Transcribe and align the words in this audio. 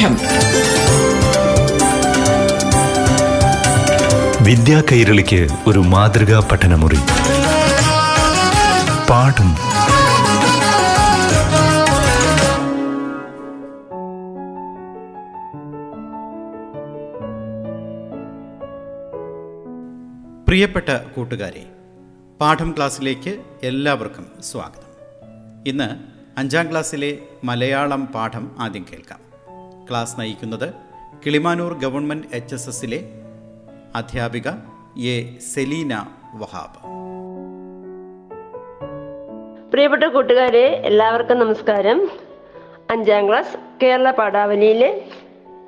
പാഠം 0.00 0.16
വിദ്യാ 4.44 4.82
കൈരളിക്ക് 4.92 5.48
ഒരു 5.66 5.78
മാതൃകാ 5.78 6.48
പഠനമുറി. 6.52 6.98
പാഠം. 9.10 9.50
പ്രിയപ്പെട്ട 20.48 20.88
കൂട്ടുകാരെ 21.16 21.66
പാഠം 22.40 22.74
ക്ലാസ്സിലേക്ക് 22.76 23.40
എല്ലാവർക്കും 23.62 24.26
സ്വാഗതം. 24.42 24.90
ഇന്ന് 25.66 25.88
അഞ്ചാം 26.38 26.70
ക്ലാസ്സിലെ 26.70 27.18
മലയാളം 27.44 28.06
പാഠം 28.06 28.50
ആദ്യം 28.60 28.86
കേൾക്കാം. 28.92 29.29
ക്ലാസ് 29.90 30.20
നയിക്കുന്നത് 30.20 30.74
കിളിമാനൂർ 31.26 31.78
ഗവൺമെന്റ് 31.78 32.26
എച്ച് 32.32 32.54
എസ് 32.54 32.68
എസിലെ 32.68 33.00
അധ്യാപിക 33.94 34.48
എ 34.98 35.38
സെലീന 35.54 36.06
വഹാബ്. 36.34 36.78
പ്രിയപ്പെട്ട 39.70 40.04
കൂട്ടുകാരെ 40.04 40.66
എല്ലാവർക്കും 40.84 41.38
നമസ്കാരം. 41.38 42.08
അഞ്ചാം 42.90 43.28
ക്ലാസ് 43.28 43.56
കേരള 43.82 44.10
പാഠാവലിയിലെ 44.10 45.04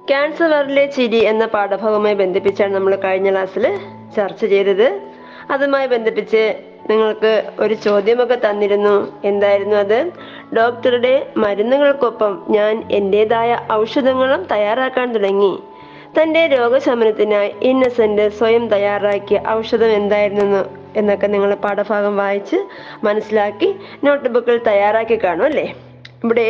ക്യാൻസർ 0.08 0.50
വറിലെ 0.50 0.86
ചിരി 0.86 1.24
എന്ന 1.24 1.46
പാഠഭാഗവുമായി 1.46 2.14
ബന്ധിപ്പിച്ചാണ് 2.14 2.74
നമ്മൾ 2.74 2.96
കഴിഞ്ഞ 2.96 3.30
ക്ലാസ്സിൽ 3.30 3.78
ചർച്ച 4.16 4.44
ചെയ്തത്. 4.44 5.00
അതുമായി 5.50 5.86
ബന്ധിപ്പിച്ച് 5.86 6.62
നിങ്ങൾക്ക് 6.90 7.52
ഒരു 7.60 7.74
ചോദ്യമൊക്കെ 7.74 8.38
തന്നിരുന്നു. 8.50 9.20
എന്തായിരുന്നു 9.24 9.76
അത്? 9.76 10.12
ഡോക്ടറുടെ 10.56 11.12
മരുന്നുകൾക്കൊപ്പം 11.36 12.32
ഞാൻ 12.50 12.84
എന്റെതായ 12.90 13.50
ഔഷധങ്ങളും 13.72 14.42
തയ്യാറാക്കാൻ 14.52 15.14
തുടങ്ങി. 15.14 15.52
തന്റെ 16.18 16.46
രോഗശമനത്തിനായി 16.46 17.50
ഇന്നസെന്റ് 17.62 18.28
സ്വയം 18.38 18.64
തയ്യാറാക്കിയ 18.68 19.38
ഔഷധം 19.48 19.92
എന്തായിരുന്നു 20.00 20.62
എന്നൊക്കെ 20.96 21.26
നിങ്ങൾ 21.26 21.54
പാഠഭാഗം 21.54 22.16
വായിച്ച് 22.16 22.58
മനസ്സിലാക്കി 23.04 23.68
നോട്ട് 24.04 24.28
ബുക്കിൽ 24.28 24.58
തയ്യാറാക്കി 24.66 25.16
കാണും 25.24 25.44
അല്ലേ? 25.44 25.66
ഇവിടെ 26.24 26.48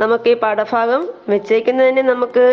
നമുക്ക് 0.00 0.28
ഈ 0.28 0.34
പാഠഭാഗം 0.34 1.02
വെച്ചേക്കുന്നതിന് 1.28 2.02
നമുക്ക് 2.02 2.46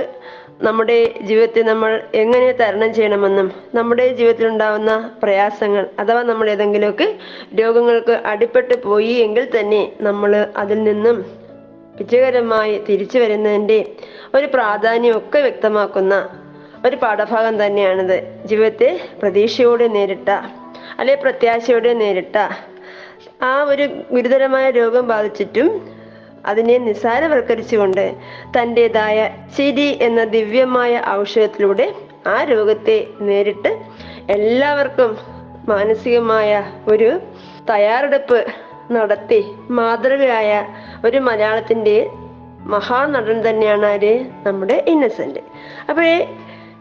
നമ്മുടെ 0.61 1.13
ജീവിതത്തെ 1.21 1.61
നമ്മൾ 1.61 2.01
എങ്ങനെ 2.15 2.51
തരണം 2.51 2.93
ചെയ്യണമെന്നും 2.93 3.51
നമ്മുടെ 3.75 4.07
ജീവിതത്തിൽ 4.07 4.47
ഉണ്ടാവുന്ന 4.47 5.15
പ്രയാസങ്ങൾ 5.23 5.89
അഥവാ 5.99 6.23
നമ്മൾ 6.23 6.49
ഏതെങ്കിലുമൊക്കെ 6.49 7.15
രോഗങ്ങൾക്ക് 7.59 8.11
അടിപ്പെട്ട് 8.11 8.83
പോയി 8.83 9.13
എങ്കിൽ 9.13 9.59
തന്നെ 9.59 9.91
നമ്മൾ 10.01 10.47
അതിൽ 10.57 10.83
നിന്നും 10.83 11.25
വിജയകരമായി 11.95 12.83
തിരിച്ചു 12.89 13.19
വരുന്നതിന്റെ 13.19 13.95
ഒരു 14.35 14.45
പ്രാധാന്യമൊക്കെ 14.45 15.39
വ്യക്തമാക്കുന്ന 15.39 16.29
ഒരു 16.87 16.95
പാഠഭാഗം 16.95 17.65
തന്നെയാണിത്. 17.65 18.23
ജീവിതത്തെ 18.45 18.99
പ്രതീക്ഷയോടെ 19.21 19.87
നേരിട്ട 19.87 20.29
അല്ലെ 20.99 21.15
പ്രത്യാശയോടെ 21.15 21.93
നേരിട്ട 21.93 22.37
ആ 23.43 23.63
ഒരു 23.63 23.83
ഗുരുതരമായ 24.11 24.69
രോഗം 24.69 25.07
ബാധിച്ചിട്ടും 25.07 25.81
അതിനെ 26.45 26.77
നിസാരവൽക്കരിച്ചുകൊണ്ട് 26.77 28.05
തന്റെതായ 28.57 29.17
ചിരി 29.57 29.97
എന്ന 30.01 30.23
ദിവ്യമായ 30.23 31.03
ഔഷധത്തിലൂടെ 31.09 31.87
ആ 32.27 32.43
രോഗത്തെ 32.43 33.07
നേരിട്ട് 33.21 33.71
എല്ലാവർക്കും 34.29 35.11
മാനസികമായ 35.67 36.51
ഒരു 36.87 37.09
തയ്യാറെടുപ്പ് 37.69 38.39
നടത്തി 38.91 39.41
മാതൃകയായ 39.69 40.51
ഒരു 41.05 41.17
മലയാളത്തിന്റെ 41.17 42.09
മഹാനടൻ 42.65 43.49
തന്നെയാണ് 43.49 43.85
ആര്? 43.85 44.11
നമ്മുടെ 44.45 44.83
ഇന്നസെന്റ്. 44.87 45.41
അപ്പോഴേ 45.89 46.17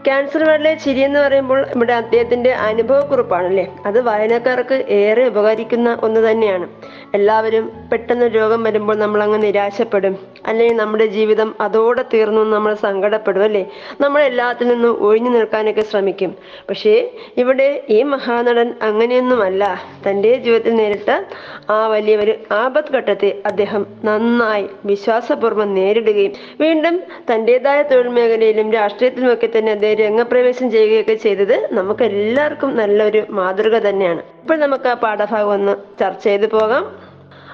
ക്യാൻസർ 0.07 0.45
വാർഡിലെ 0.45 0.75
ചിരി 0.75 1.01
എന്ന് 1.01 1.21
പറയുമ്പോൾ 1.21 1.67
ഇവിടെ 1.75 1.93
അദ്ദേഹത്തിന്റെ 1.93 2.53
അനുഭവക്കുറിപ്പാണല്ലേ? 2.53 3.75
അത് 3.87 4.01
വായനക്കാർക്ക് 4.01 4.85
ഏറെ 4.89 5.25
ഉപകരിക്കുന്ന 5.27 5.99
ഒന്ന് 6.03 6.21
തന്നെയാണ്. 6.21 6.69
എല്ലാവരും 7.15 7.89
പെട്ടെന്ന് 7.93 8.27
രോഗം 8.27 8.63
വരുമ്പോൾ 8.63 8.97
നമ്മൾ 8.97 9.23
അങ്ങ് 9.23 9.43
നിരാശപ്പെടും. 9.43 10.32
അല്ലെങ്കിൽ 10.47 10.77
നമ്മുടെ 10.77 11.07
ജീവിതം 11.07 11.55
അതോടെ 11.61 12.05
തീർന്നു 12.15 12.43
നമ്മൾ 12.57 12.75
സങ്കടപ്പെടും 12.75 13.45
അല്ലേ? 13.45 13.71
നമ്മൾ 14.01 14.23
എല്ലാത്തിൽ 14.23 14.69
നിന്നും 14.69 15.03
ഒഴിഞ്ഞു 15.03 15.31
നിൽക്കാനൊക്കെ 15.31 15.81
ശ്രമിക്കും. 15.81 16.35
പക്ഷേ 16.69 17.11
ഇവിടെ 17.37 17.83
ഈ 17.91 18.03
മഹാനടൻ 18.03 18.75
അങ്ങനെയൊന്നുമല്ല. 18.83 19.81
തന്റെ 20.11 20.35
ജീവിതത്തിൽ 20.35 20.75
നേരിട്ട 20.75 21.25
ആ 21.71 21.87
വലിയ 21.87 22.17
ഒരു 22.17 22.35
ആപത് 22.53 22.93
ഘട്ടത്തെ 22.93 23.43
അദ്ദേഹം 23.47 23.87
നന്നായി 24.05 24.67
വിശ്വാസപൂർവം 24.85 25.75
നേരിടുകയും 25.75 26.33
വീണ്ടും 26.61 27.03
തന്റെതായ 27.33 27.83
തൊഴിൽ 27.83 28.09
മേഖലയിലും 28.09 28.73
രാഷ്ട്രീയത്തിലുമൊക്കെ 28.73 29.49
തന്നെ 29.59 29.73
അദ്ദേഹം 29.73 29.99
രംഗപ്രവേശം 29.99 30.71
ചെയ്യുകയൊക്കെ 30.71 31.15
ചെയ്തത് 31.15 31.69
നമുക്ക് 31.73 32.03
എല്ലാവർക്കും 32.03 32.77
നല്ലൊരു 32.77 33.23
മാതൃക 33.31 33.79
തന്നെയാണ്. 33.79 34.23
ഇപ്പോൾ 34.43 34.59
നമുക്ക് 34.59 34.89
ആ 34.89 34.95
പാഠഭാഗം 34.95 35.51
ഒന്ന് 35.51 35.77
ചർച്ച 36.01 36.25
ചെയ്തു 36.25 36.47
പോകാം. 36.47 37.13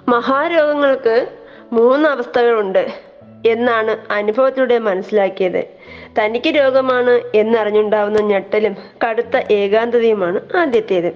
മഹാരോഗങ്ങൾക്ക് 0.09 1.38
മൂന്ന് 1.73 2.09
അവസ്ഥകളുണ്ട് 2.09 2.89
എന്നാണ് 3.47 4.12
അനുഭവത്തിലൂടെ 4.12 4.79
മനസ്സിലാക്കിയത്. 4.79 5.65
തനിക്ക് 6.21 6.49
രോഗമാണ് 6.49 7.21
എന്നറിഞ്ഞുണ്ടാവുന്ന 7.34 8.21
ഞെട്ടലും 8.21 8.77
കടുത്ത 9.09 9.53
ഏകാന്തതയുമാണ് 9.53 10.56
ആദ്യത്തേത്. 10.56 11.12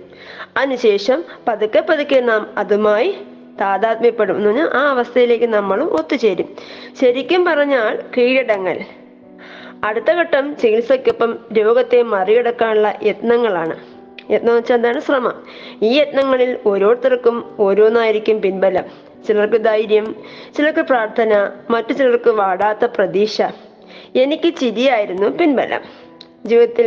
അതിനുശേഷം 0.56 1.24
പതുക്കെ 1.48 1.80
പതുക്കെ 1.80 2.20
നാം 2.20 2.50
അതുമായി 2.56 3.16
താതാത്മ്യപ്പെടും 3.60 4.36
എന്ന് 4.36 4.48
പറഞ്ഞാൽ 4.48 4.70
ആ 4.74 4.90
അവസ്ഥയിലേക്ക് 4.90 5.44
നമ്മൾ 5.44 5.82
ഒത്തുചേരും. 5.82 6.56
ശരിക്കും 7.00 7.44
പറഞ്ഞാൽ 7.44 8.02
കീഴടങ്ങൽ. 8.18 8.80
അടുത്ത 9.84 10.10
ഘട്ടം 10.10 10.56
ചികിത്സയ്ക്കൊപ്പം 10.56 11.38
രോഗത്തെ 11.52 12.02
മറികടക്കാനുള്ള 12.02 12.98
യത്നങ്ങളാണ്. 13.02 13.76
യത്നം 14.32 14.54
വെച്ചാൽ 14.54 14.76
എന്താണ്? 14.76 15.00
ശ്രമം. 15.00 15.46
ഈ 15.82 15.98
യത്നങ്ങളിൽ 15.98 16.58
ഓരോരുത്തർക്കും 16.66 17.56
ഓരോന്നായിരിക്കും 17.58 18.42
പിൻബലം. 18.42 19.11
ചിലർക്ക് 19.26 19.64
ധൈര്യം 19.64 20.06
ചിലർക്ക് 20.56 20.80
പ്രാർത്ഥന 20.80 21.32
മറ്റു 21.70 21.92
ചിലർക്ക് 21.92 22.30
വാടാത്ത 22.30 22.84
പ്രതീക്ഷ. 22.96 23.38
എനിക്ക് 24.16 24.48
ചിരിയായിരുന്നു 24.54 25.28
പിൻബലം. 25.28 25.82
ജീവിതത്തിൽ 26.46 26.86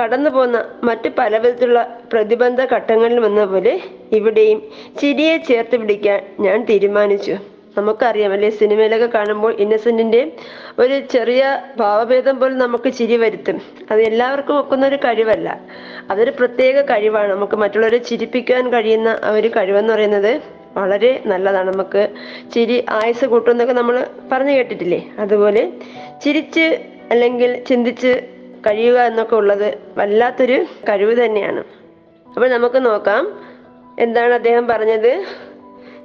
കടന്നു 0.00 0.30
പോന്ന 0.30 0.56
മറ്റു 0.84 1.08
പല 1.18 1.36
വിധത്തിലുള്ള 1.38 1.80
പ്രതിബന്ധ 2.12 2.60
ഘട്ടങ്ങളിൽ 2.74 3.18
വന്ന 3.20 3.44
പോലെ 3.44 3.80
ഇവിടെയും 4.12 4.58
ചിരിയെ 5.00 5.36
ചേർത്ത് 5.36 5.76
പിടിക്കാൻ 5.76 6.20
ഞാൻ 6.40 6.64
തീരുമാനിച്ചു. 6.64 7.36
നമുക്കറിയാം 7.78 8.32
അല്ലെ 8.32 8.50
സിനിമയിലൊക്കെ 8.50 9.06
കാണുമ്പോൾ 9.06 9.52
ഇന്നസെന്റിന്റെ 9.54 10.32
ഒരു 10.78 11.00
ചെറിയ 11.12 11.42
ഭാവഭേദം 11.76 12.40
പോലും 12.40 12.58
നമുക്ക് 12.58 12.92
ചിരി 12.92 13.16
വരുത്തും. 13.16 13.58
അത് 13.90 14.00
എല്ലാവർക്കും 14.00 14.58
ഒക്കുന്ന 14.58 14.86
ഒരു 14.86 14.96
കഴിവല്ല. 14.96 15.48
അതൊരു 16.10 16.30
പ്രത്യേക 16.30 16.80
കഴിവാണ്. 16.80 17.32
നമുക്ക് 17.32 17.56
മറ്റുള്ളവരെ 17.56 17.98
ചിരിപ്പിക്കാൻ 17.98 18.72
കഴിയുന്ന 18.72 19.10
ഒരു 19.32 19.48
കഴിവെന്ന് 19.48 19.92
പറയുന്നത് 19.94 20.32
വളരെ 20.76 21.22
നല്ലതാണ്. 21.26 21.72
നമുക്ക് 21.72 22.08
ചിരി 22.54 22.84
ആയുസ് 22.90 23.24
കൂട്ടുമെന്നൊക്കെ 23.24 23.72
നമ്മൾ 23.72 24.06
പറഞ്ഞു 24.32 24.52
കേട്ടിട്ടില്ലേ? 24.52 25.10
അതുപോലെ 25.18 25.72
ചിരിച്ച് 26.24 26.78
അല്ലെങ്കിൽ 27.10 27.64
ചിന്തിച്ച് 27.64 28.22
കഴിയുക 28.66 29.00
എന്നൊക്കെ 29.00 29.36
ഉള്ളത് 29.36 29.78
വല്ലാത്തൊരു 29.96 30.64
കഴിവ് 30.88 31.24
തന്നെയാണ്. 31.24 31.64
അപ്പോൾ 32.26 32.48
നമുക്ക് 32.48 32.86
നോക്കാം. 32.86 33.48
എന്താണ് 33.98 34.32
അദ്ദേഹം 34.34 34.66
പറഞ്ഞത്? 34.66 35.24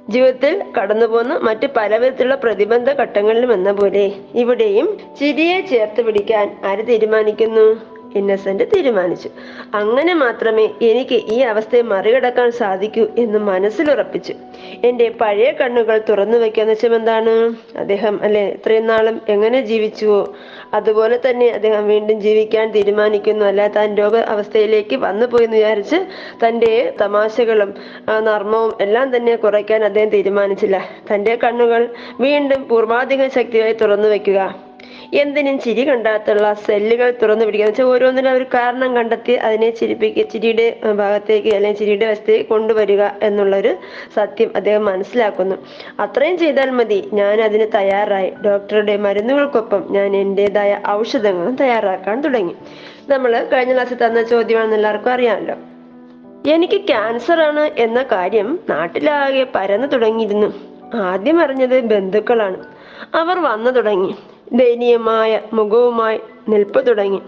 ജീവിതത്തിൽ 0.08 0.64
കടന്നു 0.78 1.06
പോകുന്ന 1.06 1.36
മറ്റ് 1.36 1.66
പലവിധത്തിലുള്ള 1.76 2.34
പ്രതിബന്ധ 2.34 2.90
ഘട്ടങ്ങളിലും 2.90 3.52
എന്ന 3.52 3.72
പോലെ 3.72 4.12
ഇവിടെയും 4.34 4.98
ചിരിയെ 5.20 5.60
ചേർത്ത് 5.60 6.02
പിടിക്കാൻ 6.02 6.60
ആര് 6.64 6.86
തീരുമാനിക്കുന്നു? 6.86 7.93
ഇന്നസെന്റ് 8.14 8.64
തീരുമാനിച്ചു. 8.74 9.28
അങ്ങനെ 9.74 10.14
മാത്രമേ 10.14 10.68
എനിക്ക് 10.82 11.14
ഈ 11.14 11.38
അവസ്ഥയെ 11.40 11.82
മറികടക്കാൻ 11.82 12.52
സാധിക്കൂ 12.52 13.06
എന്ന് 13.18 13.38
മനസ്സിലുറപ്പിച്ചു. 13.38 14.34
എന്റെ 14.84 15.08
പഴയ 15.20 15.50
കണ്ണുകൾ 15.50 16.02
തുറന്നു 16.08 16.38
വെക്കാന്ന് 16.38 16.72
വെച്ചാൽ 16.72 16.94
എന്താണ്? 16.94 17.34
അദ്ദേഹം 17.78 18.22
അല്ലെ 18.22 18.44
ഇത്രയും 18.48 18.86
നാളും 18.86 19.20
എങ്ങനെ 19.28 19.60
ജീവിച്ചുവോ? 19.60 20.34
അതുപോലെ 20.74 21.20
തന്നെ 21.30 21.48
അദ്ദേഹം 21.48 21.88
വീണ്ടും 21.88 22.20
ജീവിക്കാൻ 22.20 22.70
തീരുമാനിക്കുന്നു. 22.70 23.44
അല്ല 23.46 23.66
താൻ 23.68 23.96
രോഗ 23.96 24.16
അവസ്ഥയിലേക്ക് 24.16 24.96
വന്നു 24.96 25.24
എന്ന് 25.24 25.56
വിചാരിച്ച് 25.56 25.96
തന്റെ 26.46 26.94
തമാശകളും 27.00 27.74
നർമ്മവും 28.20 28.74
എല്ലാം 28.80 29.16
തന്നെ 29.16 29.36
കുറയ്ക്കാൻ 29.36 29.84
അദ്ദേഹം 29.84 30.08
തീരുമാനിച്ചില്ല. 30.08 30.80
തന്റെ 31.14 31.36
കണ്ണുകൾ 31.44 31.88
വീണ്ടും 32.20 32.68
പൂർവാധിക 32.68 33.28
ശക്തിയായി 33.28 33.72
തുറന്നു 33.72 34.08
വെക്കുക 34.08 34.63
എന്തിനും 35.14 35.58
ചിരി 35.58 35.88
കണ്ടാത്തുള്ള 35.88 36.54
സെല്ലുകൾ 36.54 37.14
തുറന്നു 37.22 37.44
പിടിക്കുക. 37.44 37.66
വെച്ചാൽ 37.66 37.84
ഓരോന്നിനും 37.84 38.32
ഒരു 38.32 38.44
കാരണം 38.44 38.96
കണ്ടെത്തി 38.96 39.32
അതിനെ 39.32 39.70
ചിരിപ്പിക്ക 39.70 40.22
ചിരിയുടെ 40.22 40.80
ഭാഗത്തേക്ക് 40.96 41.48
അല്ലെങ്കിൽ 41.48 41.78
ചിരിയുടെ 41.78 42.06
വശത്തേക്ക് 42.06 42.50
കൊണ്ടുവരിക 42.50 43.02
എന്നുള്ളൊരു 43.22 43.76
സത്യം 44.16 44.52
അദ്ദേഹം 44.56 44.84
മനസ്സിലാക്കുന്നു. 44.84 45.56
അത്രയും 46.00 46.38
ചെയ്താൽ 46.38 46.70
മതി. 46.70 47.10
ഞാൻ 47.12 47.40
അതിന് 47.40 47.66
തയ്യാറായി. 47.74 48.30
ഡോക്ടറുടെ 48.30 48.96
മരുന്നുകൾക്കൊപ്പം 48.96 49.84
ഞാൻ 49.90 50.16
എന്റെതായ 50.16 50.80
ഔഷധങ്ങളും 50.88 51.56
തയ്യാറാക്കാൻ 51.56 52.20
തുടങ്ങി. 52.20 52.54
നമ്മൾ 53.08 53.48
കഴിഞ്ഞ 53.52 53.72
ക്ലാസ്സിൽ 53.72 54.06
തന്ന 54.06 54.22
ചോദ്യമാണെന്ന് 54.22 54.76
എല്ലാവർക്കും 54.76 55.12
അറിയാമല്ലോ. 55.12 55.54
എനിക്ക് 56.50 56.80
ക്യാൻസർ 56.80 57.40
ആണ് 57.40 57.60
എന്ന 57.60 58.02
കാര്യം 58.12 58.58
നാട്ടിലാകെ 58.68 59.46
പരന്നു 59.54 59.86
തുടങ്ങിയിരുന്നു. 59.86 60.52
ആദ്യം 60.94 61.40
അറിഞ്ഞത് 61.40 61.80
ബന്ധുക്കളാണ്. 61.80 62.64
അവർ 63.14 63.42
വന്നു 63.42 63.70
തുടങ്ങി. 63.70 64.14
ദയനീയമായ 64.52 65.40
മുഖവുമായി 65.52 66.20
നിൽപ്പ് 66.48 66.86
തുടങ്ങി. 66.86 67.22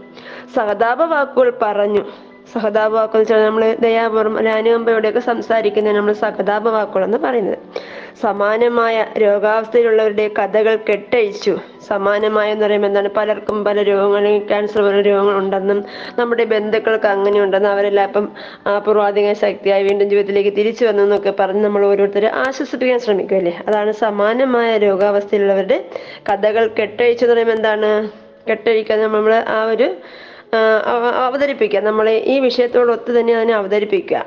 സഹതാപ 0.55 1.03
വാക്കുകൾ 1.03 1.59
പറഞ്ഞു 1.63 2.03
സഹതാപ 2.57 2.93
വാക്കുകൾ 2.93 3.23
വെച്ചാൽ 3.23 3.45
നമ്മൾ 3.45 3.77
ദയാപൂർവം 3.81 4.35
അല്ലെ 4.39 4.53
അനുകമ്പയോടെയൊക്കെ 4.53 5.21
സംസാരിക്കുന്നതിന് 5.21 5.99
നമ്മൾ 5.99 6.13
സഹതാപ 6.13 6.69
വാക്കുകൾ 6.69 7.05
എന്ന് 7.05 7.19
പറയുന്നത്. 7.19 7.59
സമാനമായ 8.23 8.97
രോഗാവസ്ഥയിലുള്ളവരുടെ 9.23 10.31
കഥകൾ 10.39 10.75
കെട്ടഴിച്ചു. 10.89 11.55
സമാനമായ 11.89 12.53
എന്ന് 12.53 12.65
പറയുമ്പോൾ 12.67 12.89
എന്താണ്? 12.89 13.09
പലർക്കും 13.17 13.65
പല 13.65 13.83
രോഗങ്ങളും 13.83 14.39
ക്യാൻസർ 14.49 14.81
പോലെ 14.81 15.01
രോഗങ്ങളുണ്ടെന്നും 15.01 15.79
നമ്മുടെ 16.19 16.45
ബന്ധുക്കൾക്ക് 16.45 17.07
അങ്ങനെ 17.07 17.41
ഉണ്ടെന്നും 17.41 17.71
അവരെല്ലാം 17.71 18.07
ഇപ്പം 18.09 18.27
പൂർവാധിക 18.87 19.33
ശക്തിയായി 19.33 19.83
വീണ്ടും 19.83 20.09
ജീവിതത്തിലേക്ക് 20.11 20.53
തിരിച്ചു 20.57 20.85
വന്നു 20.85 21.03
എന്നൊക്കെ 21.03 21.35
പറഞ്ഞ് 21.41 21.65
നമ്മൾ 21.65 21.87
ഓരോരുത്തരെ 21.87 22.31
ആശ്വസിപ്പിക്കാൻ 22.47 23.01
ശ്രമിക്കുമല്ലേ 23.01 23.55
അതാണ് 23.69 23.93
സമാനമായ 24.05 24.79
രോഗാവസ്ഥയിലുള്ളവരുടെ 24.79 25.79
കഥകൾ 26.31 26.67
കെട്ടഴിച്ചു 26.81 27.25
എന്ന് 27.25 27.35
പറയുമ്പോൾ 27.35 27.53
എന്താണ്? 27.53 27.91
കെട്ടഴിക്കാൻ 28.51 28.99
നമ്മൾ 29.03 29.35
ആ 29.49 29.65
ഒരു 29.65 29.87
അവതരിപ്പിക്കുക. 31.27 31.81
നമ്മളെ 31.81 32.13
ഈ 32.13 32.39
വിഷയത്തോടൊത്ത് 32.39 33.21
തന്നെ 33.21 33.37
അതിനെ 33.37 33.55
അവതരിപ്പിക്കുക. 33.55 34.25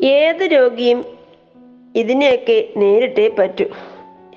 ഏത് 0.00 0.42
രോഗിയും 0.42 1.04
ഇതിനെയൊക്കെ 1.96 2.68
നേരിട്ടേ 2.76 3.28
പറ്റൂ. 3.38 3.64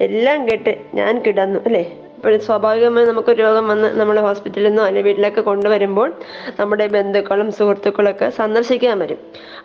എല്ലാം 0.01 0.47
കേട്ട് 0.47 0.77
ഞാൻ 0.93 1.21
കിടന്നു 1.27 1.59
അല്ലേ? 1.65 1.97
ഇപ്പോൾ 2.15 2.37
സ്വാഭാവികമായി 2.37 3.05
നമുക്ക് 3.05 3.29
രോഗം 3.29 3.67
വന്ന് 3.67 3.99
നമ്മളെ 3.99 4.21
ഹോസ്പിറ്റലിൽ 4.21 4.67
നിന്നോ 4.67 4.83
അല്ലെങ്കിൽ 4.83 5.09
വീട്ടിലൊക്കെ 5.09 5.41
കൊണ്ടുവരുമ്പോൾ 5.41 6.13
നമ്മുടെ 6.59 6.87
ബന്ധുക്കളും 6.87 7.51
സുഹൃത്തുക്കളൊക്കെ 7.51 8.29
സന്ദർശിക്കാൻ 8.29 8.99
വരും. 8.99 9.17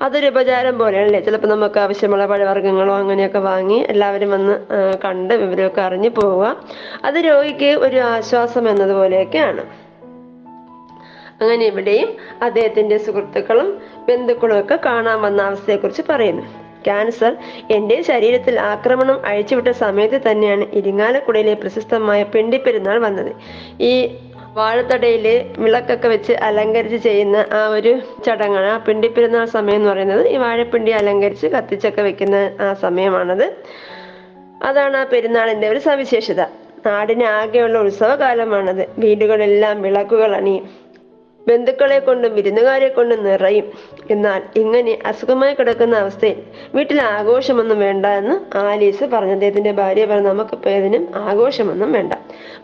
അതൊരു 0.03 0.27
ഉപചാരം 0.27 0.79
പോലെയാണ് 0.79 1.07
അല്ലേ? 1.07 1.21
ചിലപ്പോൾ 1.21 1.47
നമുക്ക് 1.47 1.81
ആവശ്യമുള്ള 1.81 2.27
പഴവർഗങ്ങളോ 2.27 2.95
അങ്ങനെയൊക്കെ 2.97 3.39
വാങ്ങി 3.39 3.85
എല്ലാവരും 3.89 4.31
വന്ന് 4.31 4.59
കണ്ട് 5.05 5.35
വിവരമൊക്കെ 5.35 5.81
അറിഞ്ഞു 5.81 6.09
പോവുക. 6.09 6.65
അത് 7.05 7.15
രോഗിക്ക് 7.15 7.67
ഒരു 7.67 7.97
ആശ്വാസം 7.97 8.71
എന്നതുപോലെയൊക്കെയാണ്. 8.71 9.84
അങ്ങനെ 11.45 11.67
ഇവിടെയും 11.67 12.17
അദ്ദേഹത്തിന്റെ 12.43 12.99
സുഹൃത്തുക്കളും 12.99 13.79
ബന്ധുക്കളും 14.09 14.61
ഒക്കെ 14.61 14.79
കാണാൻ 14.85 15.23
വന്ന 15.23 15.43
അവസ്ഥയെ 15.43 15.77
കുറിച്ച് 15.77 16.03
പറയുന്നു. 16.09 16.43
ക്യാൻസർ 16.85 17.37
എന്റെ 17.71 18.03
ശരീരത്തിൽ 18.03 18.61
ആക്രമണം 18.61 19.27
അഴിച്ചുവിട്ട 19.27 19.69
സമയത്ത് 19.69 20.21
തന്നെയാണ് 20.31 20.65
ഇരിങ്ങാലക്കുടയിലെ 20.73 21.55
പ്രശസ്തമായ 21.55 22.23
പെണ്ടിപ്പെരുന്നാൾ 22.23 22.99
വന്നത്. 22.99 23.33
ഈ 23.83 24.17
വാഴത്തടയിൽ 24.55 25.53
വിളക്കൊക്കെ 25.59 26.09
വെച്ച് 26.09 26.33
അലങ്കരിച്ച് 26.33 26.97
ചെയ്യുന്ന 26.97 27.47
ആ 27.53 27.69
ഒരു 27.69 28.01
ചടങ്ങാണ് 28.27 28.67
ആ 28.67 28.77
പിണ്ടിപ്പെരുന്നാൾ 28.79 29.45
സമയം 29.45 29.77
എന്ന് 29.77 29.91
പറയുന്നത്. 29.91 30.29
ഈ 30.29 30.37
വാഴപ്പിണ്ടി 30.37 30.93
അലങ്കരിച്ച് 30.93 31.47
കത്തിച്ചൊക്കെ 31.47 32.03
വെക്കുന്ന 32.03 32.57
ആ 32.61 32.75
സമയമാണത്. 32.75 33.55
അതാണ് 34.65 34.97
ആ 34.97 35.05
പെരുന്നാളിന്റെ 35.05 35.69
ഒരു 35.69 35.79
സവിശേഷത. 35.79 36.41
നാടിന് 36.87 37.25
ആകെയുള്ള 37.25 37.79
ഉത്സവകാലമാണത്. 37.79 38.87
വീടുകളെല്ലാം 38.99 39.83
വിളക്കുകൾ 39.83 40.37
അണിയും 40.37 40.84
ബന്ധുക്കളെ 41.49 41.99
കൊണ്ടും 41.99 42.35
വിരുന്നുകാരെ 42.35 42.89
കൊണ്ടും 42.89 43.25
നിറയും. 43.25 43.67
എന്നാൽ 44.11 44.43
ഇങ്ങനെ 44.57 44.99
അസുഖമായി 45.07 45.55
കിടക്കുന്ന 45.55 45.97
അവസ്ഥയിൽ 45.97 46.39
വീട്ടിൽ 46.75 47.03
ആഘോഷമൊന്നും 47.03 47.79
വേണ്ട 47.79 48.07
എന്ന് 48.07 48.57
ആലീസ് 48.57 49.05
പറഞ്ഞു. 49.05 49.33
അദ്ദേഹത്തിന്റെ 49.33 49.73
ഭാര്യ 49.73 50.05
പറഞ്ഞു 50.05 50.29
നമുക്കിപ്പോ 50.29 50.71
ഇതിനും 50.71 51.09
ആഘോഷമൊന്നും 51.17 51.93
വേണ്ട. 51.93 52.13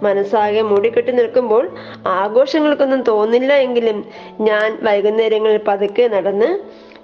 മനസ്സാകെ 0.03 0.63
മൂടിക്കെട്ടി 0.63 1.13
നിൽക്കുമ്പോൾ 1.13 1.71
ആഘോഷങ്ങൾക്കൊന്നും 2.07 3.03
തോന്നില്ല 3.03 3.53
എങ്കിലും 3.53 4.05
ഞാൻ 4.41 4.79
വൈകുന്നേരങ്ങളിൽ 4.83 5.61
പതുക്കെ 5.69 6.07
നടന്ന് 6.07 6.59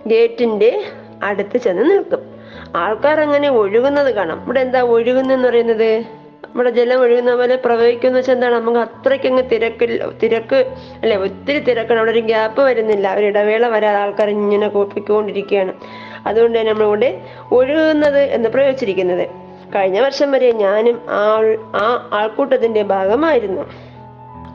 ഗേറ്റിന്റെ 0.06 0.84
അടുത്ത് 1.23 1.56
ചെന്ന് 1.58 1.90
നിൽക്കും. 1.90 2.23
ആൾക്കാർ 2.76 3.20
അങ്ങനെ 3.20 3.49
ഒഴുകുന്നത് 3.50 4.14
കാണാം. 4.14 4.43
ഇവിടെ 4.44 4.61
എന്താ 4.61 4.82
ഒഴുകുന്നെന്ന് 4.82 5.49
പറയുന്നത്? 5.49 6.15
നമ്മുടെ 6.44 6.71
ജലം 6.71 7.00
ഒഴുകുന്ന 7.00 7.35
പോലെ 7.35 7.56
പ്രവഹിക്കുന്ന 7.56 8.17
വെച്ചാൽ 8.17 8.35
എന്താണ്? 8.35 8.55
നമുക്ക് 8.55 8.79
അത്രയ്ക്ക് 8.79 9.27
അങ്ങ് 9.27 9.50
തിരക്ക് 10.23 10.56
അല്ലെ 11.03 11.17
ഒത്തിരി 11.17 11.59
തിരക്കാണ്. 11.59 11.99
അവിടെ 11.99 12.11
ഒരു 12.11 12.19
ഗ്യാപ്പ് 12.19 12.62
വരുന്നില്ല. 12.62 13.15
ഒരു 13.15 13.27
ഇടവേള 13.27 13.67
വരാതെ 13.67 13.99
ആൾക്കാർ 13.99 14.31
ഇങ്ങനെ 14.31 14.69
കൂപ്പിക്കൊണ്ടിരിക്കുകയാണ്. 14.69 15.73
അതുകൊണ്ട് 16.27 16.59
തന്നെ 16.59 16.73
നമ്മളിവിടെ 16.73 17.21
ഒഴുകുന്നത് 17.53 18.21
എന്ന് 18.21 18.49
പ്രയോഗിച്ചിരിക്കുന്നത്. 18.49 19.29
കഴിഞ്ഞ 19.75 20.00
വർഷം 20.00 20.33
വരെ 20.33 20.53
ഞാനും 20.53 21.03
ആൾ 21.09 21.56
ആ 21.61 22.11
ആൾക്കൂട്ടത്തിന്റെ 22.12 22.83
ഭാഗമായിരുന്നു. 22.83 23.62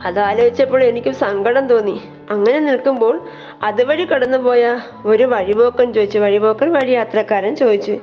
അതാലോചിച്ചപ്പോൾ 0.06 0.84
എനിക്ക് 0.84 1.12
സങ്കടം 1.12 1.68
തോന്നി. 1.68 2.02
അങ്ങനെ 2.30 2.60
നിൽക്കുമ്പോൾ 2.60 3.22
അതുവഴി 3.64 4.06
കടന്നുപോയ 4.06 4.80
ഒരു 5.06 5.24
വഴിപോക്കൻ 5.24 5.94
ചോദിച്ചു. 5.94 6.20
വഴിപോക്കൻ 6.20 6.74
വഴി 6.74 6.92
യാത്രക്കാരൻ 6.92 7.56
ചോദിച്ചു. 7.56 7.98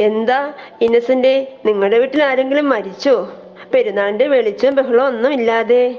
എന്താ 0.00 0.52
ഇന്നസെന്റ് 0.80 1.46
നിങ്ങളുടെ 1.66 1.98
വീട്ടിൽ 1.98 2.22
ആരെങ്കിലും 2.22 2.68
മരിച്ചോ? 2.68 3.32
പെരുന്നാളിന്റെ 3.74 4.26
വെളിച്ചവും 4.26 4.74
ബഹളവും 4.74 5.06
ഒന്നും 5.06 5.32
ഇല്ലാതെ. 5.32 5.98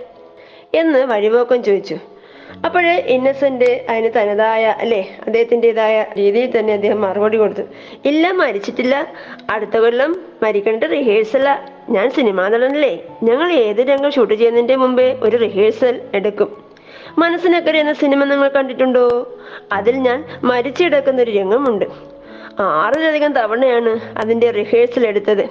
എന്ന് 0.74 1.00
വഴിപോക്കൻ 1.00 1.64
ചോദിച്ചു. 1.64 1.98
അപ്പോഴേ 2.66 3.04
ഇന്നസെന്റ് 3.08 3.86
അതിന് 3.90 4.10
തനതായ 4.16 4.66
അല്ലെ 4.66 5.06
അദ്ദേഹത്തിന്റെതായ 5.28 6.06
രീതിയിൽ 6.18 6.60
തന്നെ 6.60 6.74
അദ്ദേഹം 6.74 7.02
മറുപടി 7.02 7.38
കൊടുത്തു. 7.38 7.62
ഇല്ല 8.06 8.32
മരിച്ചിട്ടില്ല. 8.32 9.08
അടുത്ത 9.50 9.78
കൊല്ലം 9.78 10.22
മരിക്കേണ്ട 10.44 10.84
റിഹേഴ്സലാ 10.84 11.68
ഞാൻ 11.90 12.12
സിനിമാ 12.12 12.50
നടനല്ലേ. 12.50 13.04
ഞങ്ങൾ 13.24 13.52
ഏത് 13.52 13.78
രംഗം 13.78 14.12
ഷൂട്ട് 14.12 14.34
ചെയ്യുന്നതിന്റെ 14.34 14.76
മുമ്പേ 14.76 15.20
ഒരു 15.22 15.38
റിഹേഴ്സൽ 15.38 16.02
എടുക്കും. 16.14 16.64
മനസ്സിനക്കരെ 17.18 17.80
എന്ന 17.80 17.94
സിനിമ 17.94 18.24
നിങ്ങൾ 18.24 18.50
കണ്ടിട്ടുണ്ടോ? 18.50 19.28
അതിൽ 19.72 19.96
ഞാൻ 19.96 20.26
മരിച്ചെടുക്കുന്ന 20.44 21.22
ഒരു 21.22 21.32
രംഗമുണ്ട്. 21.32 22.13
ആറിലധികം 22.60 23.34
തവണയാണ് 23.34 24.00
അതിന്റെ 24.18 24.52
റിഹേഴ്സൽ 24.52 25.08
എടുത്തത്. 25.08 25.46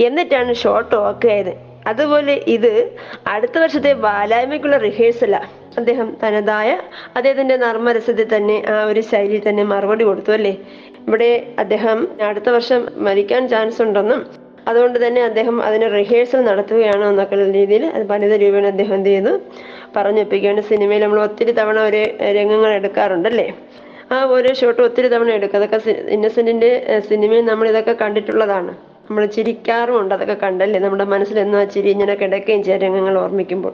എന്നിട്ടാണ് 0.00 0.54
ഷോട്ട് 0.54 0.94
ഓക്കെ 0.94 1.28
ആയത്. 1.28 1.52
അതുപോലെ 1.86 2.40
ഇത് 2.46 2.94
അടുത്ത 3.26 3.58
വർഷത്തെ 3.58 3.92
ബാലായ്മയ്ക്കുള്ള 3.92 4.76
റിഹേഴ്സലാ 4.76 5.40
അദ്ദേഹം 5.78 6.16
തനതായ 6.22 6.70
അദ്ദേഹത്തിന്റെ 7.16 7.56
നർമ്മരസത്തിൽ 7.56 8.36
തന്നെ 8.36 8.62
ആ 8.68 8.84
ഒരു 8.84 9.00
ശൈലിയിൽ 9.00 9.48
തന്നെ 9.48 9.64
മറുപടി 9.64 10.04
കൊടുത്തു 10.04 10.32
അല്ലേ? 10.32 10.58
ഇവിടെ 11.08 11.54
അദ്ദേഹം 11.58 12.08
അടുത്ത 12.20 12.48
വർഷം 12.48 12.88
മരിക്കാൻ 12.96 13.48
ചാൻസ് 13.48 13.82
ഉണ്ടെന്നും 13.82 14.26
അതുകൊണ്ട് 14.68 15.06
തന്നെ 15.06 15.22
അദ്ദേഹം 15.22 15.62
അതിന് 15.62 15.92
റിഹേഴ്സൽ 15.92 16.44
നടത്തുകയാണ് 16.44 17.04
എന്നൊക്കെയുള്ള 17.04 17.52
രീതിയിൽ 17.52 17.86
അത് 17.86 18.06
പണിത 18.06 18.34
രൂപേണ 18.34 18.66
അദ്ദേഹം 18.66 18.94
എന്ത് 18.94 19.08
ചെയ്തു 19.08 19.40
പറഞ്ഞൊപ്പിക്കുകയാണ്. 19.96 20.60
സിനിമയിൽ 20.60 21.02
നമ്മൾ 21.02 21.20
ഒത്തിരി 21.20 21.52
തവണ 21.52 21.80
ഒരു 21.80 22.02
രംഗങ്ങൾ 22.38 22.70
എടുക്കാറുണ്ടല്ലേ 22.70 23.54
ആ 24.12 24.24
ഓരോ 24.24 24.54
ഷോട്ട് 24.54 24.82
ഒത്തിരി 24.82 25.08
തവണ 25.08 25.30
എടുക്കും. 25.30 25.58
അതൊക്കെ 25.58 25.90
ഇന്നസെന്റിന്റെ 25.90 27.00
സിനിമയിൽ 27.08 27.44
നമ്മൾ 27.44 27.68
ഇതൊക്കെ 27.68 27.92
കണ്ടിട്ടുള്ളതാണ്. 27.92 28.68
നമ്മൾ 29.10 29.26
ചിരിക്കാറുമുണ്ട്. 29.26 30.14
അതൊക്കെ 30.14 30.34
കണ്ടല്ലേ? 30.34 30.80
നമ്മുടെ 30.80 31.04
മനസ്സിൽ 31.04 31.40
എന്നും 31.40 31.70
ചിരി 31.70 31.90
ഇങ്ങനെ 31.90 32.14
കിടക്കുകയും 32.14 32.62
ചെയ്യാൻ 32.62 32.80
രംഗങ്ങൾ 32.80 33.18
ഓർമ്മിക്കുമ്പോൾ. 33.18 33.72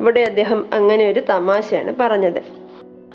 ഇവിടെ 0.00 0.20
അദ്ദേഹം 0.20 0.66
അങ്ങനെ 0.72 1.08
ഒരു 1.10 1.20
തമാശയാണ് 1.20 1.94
പറഞ്ഞത്. 2.00 2.42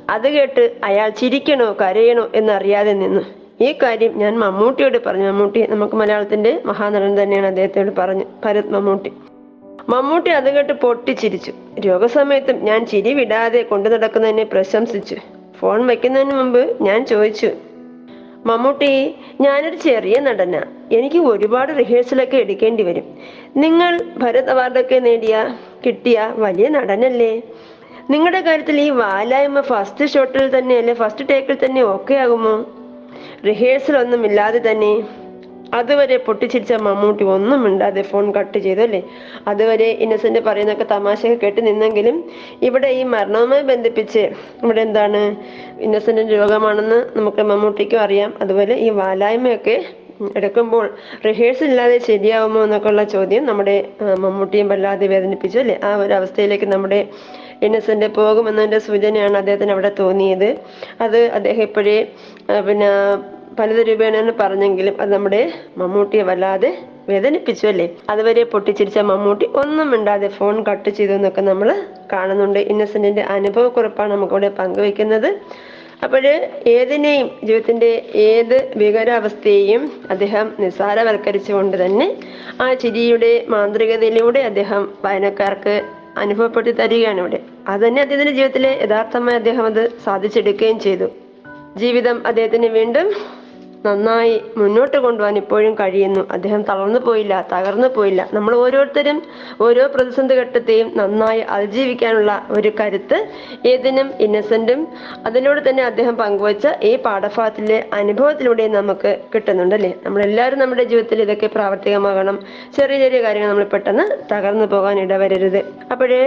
അത് 0.09 0.29
കേട്ട് 0.29 0.71
അയാൾ 0.83 1.09
ചിരിക്കണോ 1.09 1.75
കരയണോ 1.81 2.29
എന്നറിയാതെ 2.35 2.93
നിന്നു 2.93 3.21
ഈ 3.63 3.75
കാര്യം 3.83 4.17
ഞാൻ 4.17 4.39
മമ്മൂട്ടിയോട് 4.39 4.97
പറഞ്ഞു. 5.05 5.27
മമ്മൂട്ടി 5.27 5.67
നമുക്ക് 5.67 5.95
മലയാളത്തിന്റെ 5.95 6.61
മഹാനടൻ 6.65 7.23
തന്നെയാണ് 7.23 7.47
അദ്ദേഹത്തോട് 7.47 7.95
പറഞ്ഞു. 7.97 8.25
ഭരത് 8.45 8.69
മമ്മൂട്ടി. 8.69 9.11
മമ്മൂട്ടി 9.89 10.29
അത് 10.29 10.53
കേട്ട് 10.53 10.73
പൊട്ടിച്ചിരിച്ചു. 10.73 11.53
രോഗസമയത്തും 11.79 12.65
ഞാൻ 12.65 12.85
ചിരി 12.85 13.13
വിടാതെ 13.13 13.61
കൊണ്ടു 13.61 13.89
നടക്കുന്നതിനെ 13.89 14.43
പ്രശംസിച്ചു. 14.43 15.15
ഫോൺ 15.59 15.87
വയ്ക്കുന്നതിന് 15.87 16.33
മുമ്പ് 16.33 16.83
ഞാൻ 16.83 17.05
ചോദിച്ചു 17.05 17.51
മമ്മൂട്ടി 18.49 19.15
ഞാനൊരു 19.41 19.75
ചെറിയ 19.75 20.19
നടന. 20.19 20.55
എനിക്ക് 20.91 21.17
ഒരുപാട് 21.17 21.71
റിഹേഴ്സലൊക്കെ 21.77 22.37
എടുക്കേണ്ടി 22.37 22.83
വരും. 22.83 23.05
നിങ്ങൾ 23.57 24.03
ഭരത് 24.17 24.49
അവാർഡൊക്കെ 24.49 24.99
നേടിയ 24.99 25.35
കിട്ടിയ 25.85 26.33
വലിയ 26.37 26.67
നടനല്ലേ? 26.69 27.43
നിങ്ങളുടെ 28.09 28.41
കാര്യത്തിൽ 28.41 28.81
ഈ 28.81 28.89
വാലായ്മ 28.89 29.61
ഫസ്റ്റ് 29.61 30.05
ഷോട്ടിൽ 30.05 30.57
തന്നെ 30.57 30.77
അല്ലെ 30.77 30.93
ഫസ്റ്റ് 30.93 31.29
ടേക്കിൽ 31.29 31.57
തന്നെ 31.65 31.81
ഓക്കെ 31.81 32.15
ആകുമോ? 32.15 32.55
റിഹേഴ്സൽ 33.45 33.97
ഒന്നും 33.97 34.25
ഇല്ലാതെ 34.25 34.71
തന്നെ 34.71 34.93
അതുവരെ 35.73 36.17
പൊട്ടിച്ചിരിച്ച 36.17 36.73
മമ്മൂട്ടി 36.87 37.23
ഒന്നും 37.23 37.63
മിണ്ടാതെ 37.63 38.01
ഫോൺ 38.01 38.25
കട്ട് 38.37 38.57
ചെയ്തു 38.57 38.81
അല്ലേ 38.81 39.01
അതുവരെ 39.47 39.89
ഇന്നസെന്റ് 40.05 40.39
പറയുന്നൊക്കെ 40.39 40.83
തമാശയൊക്കെ 40.83 41.39
കേട്ട് 41.45 41.61
നിന്നെങ്കിലും 41.67 42.17
ഇവിടെ 42.61 42.89
ഈ 42.99 43.03
മരണവുമായി 43.03 43.61
ബന്ധിപ്പിച്ച് 43.61 44.23
ഇവിടെ 44.63 44.81
എന്താണ് 44.81 45.21
ഇന്നസെന്റിന്റെ 45.79 46.35
രോഗമാണെന്ന് 46.35 46.99
നമുക്ക് 47.17 47.43
മമ്മൂട്ടിക്കും 47.43 48.01
അറിയാം. 48.05 48.33
അതുപോലെ 48.41 48.75
ഈ 48.75 48.89
വാലായ്മയൊക്കെ 48.89 49.77
എടുക്കുമ്പോൾ 50.35 50.85
റിഹേഴ്സൽ 51.25 51.65
ഇല്ലാതെ 51.65 51.97
ശരിയാവുമോ 51.99 52.63
എന്നൊക്കെ 52.63 52.89
ഉള്ള 52.89 53.03
ചോദ്യം 53.03 53.45
നമ്മുടെ 53.45 53.75
മമ്മൂട്ടിയും 54.23 54.67
വല്ലാതെ 54.67 55.07
വേദനിപ്പിച്ചു 55.13 55.59
അല്ലേ? 55.59 55.75
ആ 55.83 55.89
ഒരു 55.95 56.13
അവസ്ഥയിലേക്ക് 56.13 56.65
നമ്മുടെ 56.65 56.99
ഇന്നസെന്റ് 57.65 58.07
പോകുമെന്നതിന്റെ 58.17 58.79
സൂചനയാണ് 58.79 59.37
അദ്ദേഹത്തിന് 59.37 59.71
അവിടെ 59.71 59.91
തോന്നിയത്. 59.99 60.49
അത് 60.99 61.19
അദ്ദേഹം 61.37 61.61
ഇപ്പോഴേ 61.61 61.97
പിന്നെ 62.67 62.89
പലത് 63.59 63.87
രൂപേണ 63.87 64.33
പറഞ്ഞെങ്കിലും 64.39 65.01
അത് 65.01 65.13
നമ്മുടെ 65.13 65.53
മമ്മൂട്ടിയെ 65.77 66.23
വല്ലാതെ 66.23 66.77
വേദനിപ്പിച്ചു 67.09 67.67
അല്ലേ 67.67 67.89
അതുവരെ 68.09 68.43
പൊട്ടിച്ചിരിച്ച 68.43 68.99
മമ്മൂട്ടി 68.99 69.45
ഒന്നും 69.45 69.91
മിണ്ടാതെ 69.91 70.27
ഫോൺ 70.27 70.63
കട്ട് 70.71 70.89
ചെയ്തു 70.89 71.11
എന്നൊക്കെ 71.11 71.41
നമ്മൾ 71.41 71.83
കാണുന്നുണ്ട്. 72.13 72.59
ഇന്നസെന്റിന്റെ 72.59 73.21
അനുഭവക്കുറിപ്പാണ് 73.21 74.11
നമുക്കിവിടെ 74.11 74.49
പങ്കുവെക്കുന്നത്. 74.49 75.41
അപ്പോൾ 76.03 76.27
ഏതിനെയും 76.67 77.31
ജീവിതത്തിന്റെ 77.43 78.05
ഏത് 78.15 78.73
ഭീകരാവസ്ഥയെയും 78.77 79.91
അദ്ദേഹം 80.09 80.53
നിസ്സാരവൽക്കരിച്ചുകൊണ്ട് 80.59 81.85
തന്നെ 81.85 82.17
ആ 82.61 82.73
ചിരിയുടെ 82.73 83.45
മാന്ത്രികതയിലൂടെ 83.49 84.39
അദ്ദേഹം 84.39 84.93
വായനക്കാർക്ക് 85.05 85.81
അനുഭവപ്പെട്ടു 86.17 86.69
തരികയാണ് 86.69 87.19
ഇവിടെ. 87.19 87.39
അത് 87.67 87.87
തന്നെ 87.87 88.01
അദ്ദേഹത്തിന്റെ 88.01 88.33
ജീവിതത്തിലെ 88.33 88.79
യഥാർത്ഥമായി 88.83 89.35
അദ്ദേഹം 89.35 89.65
അത് 89.65 89.91
സാധിച്ചെടുക്കുകയും 90.05 90.79
ചെയ്തു. 90.79 91.07
ജീവിതം 91.77 92.27
അദ്ദേഹത്തിന് 92.27 92.65
വീണ്ടും 92.65 93.13
നന്നായി 93.85 94.41
മുന്നോട്ട് 94.57 94.97
കൊണ്ടുപോകാൻ 94.97 95.37
ഇപ്പോഴും 95.37 95.73
കഴിയുന്നു. 95.79 96.27
അദ്ദേഹം 96.31 96.61
തളർന്നു 96.61 96.99
പോയില്ല 96.99 97.33
തകർന്നു 97.53 97.87
പോയില്ല. 97.87 98.29
നമ്മൾ 98.33 98.55
ഓരോരുത്തരും 98.55 99.17
ഓരോ 99.61 99.87
പ്രതിസന്ധി 99.95 100.35
ഘട്ടത്തെയും 100.35 100.91
നന്നായി 100.95 101.41
അതിജീവിക്കാനുള്ള 101.55 102.31
ഒരു 102.49 102.71
കരുത്ത് 102.79 103.17
ഏതിനും 103.65 104.13
ഇന്നസെന്റും 104.19 104.81
അതിലൂടെ 105.25 105.63
തന്നെ 105.69 105.83
അദ്ദേഹം 105.83 106.15
പങ്കുവച്ച 106.15 106.67
ഈ 106.83 106.95
പാഠഭാഗത്തിലെ 106.95 107.79
അനുഭവത്തിലൂടെ 107.93 108.67
നമുക്ക് 108.67 109.17
കിട്ടുന്നുണ്ട് 109.35 109.75
അല്ലേ? 109.75 109.93
നമ്മളെല്ലാവരും 110.05 110.59
നമ്മുടെ 110.59 110.83
ജീവിതത്തിൽ 110.83 111.21
ഇതൊക്കെ 111.21 111.47
പ്രാവർത്തികമാകണം. 111.47 112.37
ചെറിയ 112.77 112.97
ചെറിയ 112.99 113.21
കാര്യങ്ങൾ 113.21 113.49
നമ്മൾ 113.49 113.63
പെട്ടെന്ന് 113.63 114.05
തകർന്നു 114.33 114.65
പോകാൻ 114.65 114.99
ഇടവരരുത്. 114.99 115.61
അപ്പോഴേ 115.91 116.21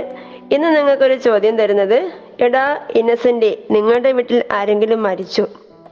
ഇന്ന് 0.52 0.68
നിങ്ങൾക്കൊരു 0.76 1.14
ചോദ്യം 1.14 1.58
തരുന്നത് 1.58 1.98
എടാ 2.40 2.66
ഇന്നസെന്റ് 2.96 3.50
നിങ്ങളുടെ 3.70 4.12
വീട്ടിൽ 4.12 4.42
ആരെങ്കിലും 4.52 5.02
മരിച്ചു? 5.02 5.44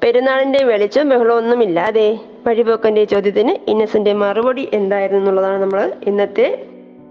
പെരുന്നാളിന്റെ 0.03 0.65
വെളിച്ചം 0.65 1.09
ബഹളമൊന്നും 1.09 1.63
ഇല്ലാതെ 1.63 2.19
വഴിപോക്കന്റെ 2.47 3.05
ചോദ്യത്തിന് 3.05 3.71
ഇന്നസെന്റ് 3.71 4.13
മറുപടി 4.13 4.69
എന്തായിരുന്നു 4.73 5.21
എന്നുള്ളതാണ് 5.21 5.63
നമ്മൾ 5.63 5.93
ഇന്നത്തെ 6.07 6.67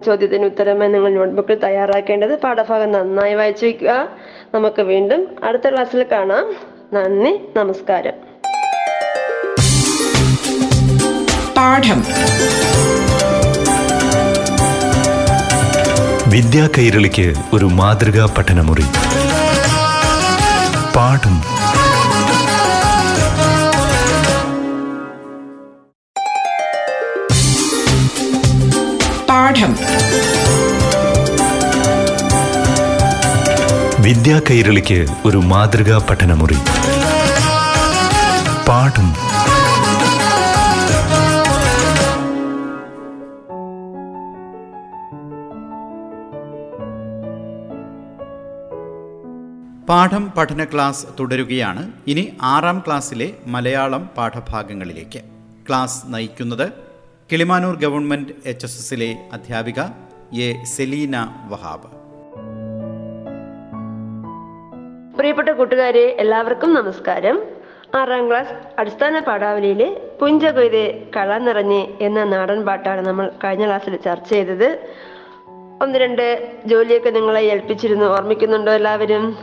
ചോദ്യത്തിന് 0.05 0.45
ഉത്തരമായി 0.45 0.91
നിങ്ങൾ 0.91 1.13
നോട്ട്ബുക്കിൽ 1.13 1.55
തയ്യാറാക്കേണ്ടത്. 1.55 2.39
പാഠഭാഗം 2.39 2.91
നന്നായി 2.91 3.33
വായിച്ചു 3.33 3.65
വയ്ക്കുക. 3.65 4.07
നമുക്ക് 4.53 4.81
വീണ്ടും 4.81 5.35
അടുത്ത 5.43 5.69
ക്ലാസ്സിൽ 5.69 6.05
കാണാം. 6.11 6.53
നന്ദി 6.93 7.39
നമസ്കാരം. 7.57 8.13
പാഠം. 11.57 11.99
വിദ്യാ 16.31 16.69
കൈരളിക്ക് 16.77 17.33
ഒരു 17.53 17.65
മാതൃകാ 17.65 18.35
പഠനമുറി. 18.37 18.83
പാഠം 20.95 20.95
പാഠം. 20.95 21.54
വിദ്യാ 34.15 34.41
കൈരളിക്ക് 34.49 35.07
ഒരു 35.25 35.37
മാതൃകാ 35.37 36.07
പഠനമുറി. 36.09 36.53
പാഠം. 38.67 39.13
പാഠം 49.89 50.31
പഠന 50.37 50.63
ക്ലാസ് 50.63 51.05
തുടരുകയാണ്. 51.19 51.91
ഇനി 52.07 52.33
ആറാം 52.41 52.83
ക്ലാസ്സിലെ 52.87 53.33
മലയാളം 53.47 54.09
പാഠഭാഗങ്ങളിലേക്ക്. 54.17 55.19
ക്ലാസ് 55.67 56.03
നയിക്കുന്നത് 56.07 56.69
കിളിമാനൂർ 57.31 57.75
ഗവൺമെന്റ് 57.75 58.31
എച്ച് 58.45 58.65
എസ് 58.65 58.79
എസിലെ 58.79 59.17
അധ്യാപിക 59.33 59.79
എ 60.41 60.63
സെലീന 60.63 61.21
വഹാബ്. 61.49 62.04
പ്രിയപ്പെട്ട 65.17 65.49
കൂട്ടുകാരെ 65.49 66.15
എല്ലാവർക്കും 66.19 66.73
നമസ്കാരം. 66.73 67.41
ആറാം 67.95 68.27
ക്ലാസ് 68.29 68.49
അടിസ്ഥാന 68.79 69.19
പാഠാവലിയിലെ 69.19 69.97
പുഞ്ചകൊയ്തെ 70.21 71.03
കള 71.15 71.37
നിറഞ്ഞ് 71.37 71.87
എന്ന 72.01 72.23
നാടൻ 72.23 72.65
പാട്ടാണ് 72.65 73.07
നമ്മൾ 73.07 73.31
കഴിഞ്ഞ 73.43 73.65
ക്ലാസ്സിൽ 73.65 73.95
ചർച്ച 73.95 74.29
ചെയ്തത്. 74.29 74.79
ഒന്ന് 75.81 75.99
രണ്ട് 75.99 76.51
ജോലിയൊക്കെ 76.65 77.09
നിങ്ങളെ 77.09 77.41
ഏൽപ്പിച്ചിരുന്നു. 77.41 78.05
ഓർമ്മിക്കുന്നുണ്ടോ 78.05 78.71
എല്ലാവരും? 78.71 79.37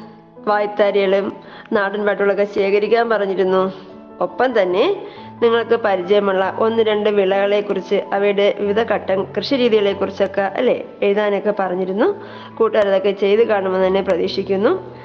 വായ്ത്താരികളും 0.47 1.33
നാടൻ 1.73 2.05
പാട്ടുകളൊക്കെ 2.05 2.45
ശേഖരിക്കാൻ 2.45 3.09
പറഞ്ഞിരുന്നു. 3.09 3.73
ഒപ്പം 4.21 4.63
തന്നെ 4.63 5.07
നിങ്ങൾക്ക് 5.43 5.77
പരിചയമുള്ള 5.77 6.57
ഒന്ന് 6.59 6.83
രണ്ട് 6.83 7.11
വിളകളെ 7.11 7.61
കുറിച്ച് 7.61 7.95
അവയുടെ 7.95 8.55
വിവിധ 8.59 8.83
ഘട്ടം 8.83 9.27
കൃഷി 9.37 9.55
രീതികളെ 9.55 9.93
കുറിച്ചൊക്കെ 9.93 10.43
അല്ലെ 10.43 10.85
എഴുതാനൊക്കെ 11.03 11.55
പറഞ്ഞിരുന്നു. 11.59 12.25
കൂട്ടുകാരതൊക്കെ 12.57 13.11
ചെയ്ത് 13.11 13.47
കാണുമെന്ന് 13.49 13.87
തന്നെ 13.87 14.03
പ്രതീക്ഷിക്കുന്നു. 14.03 15.03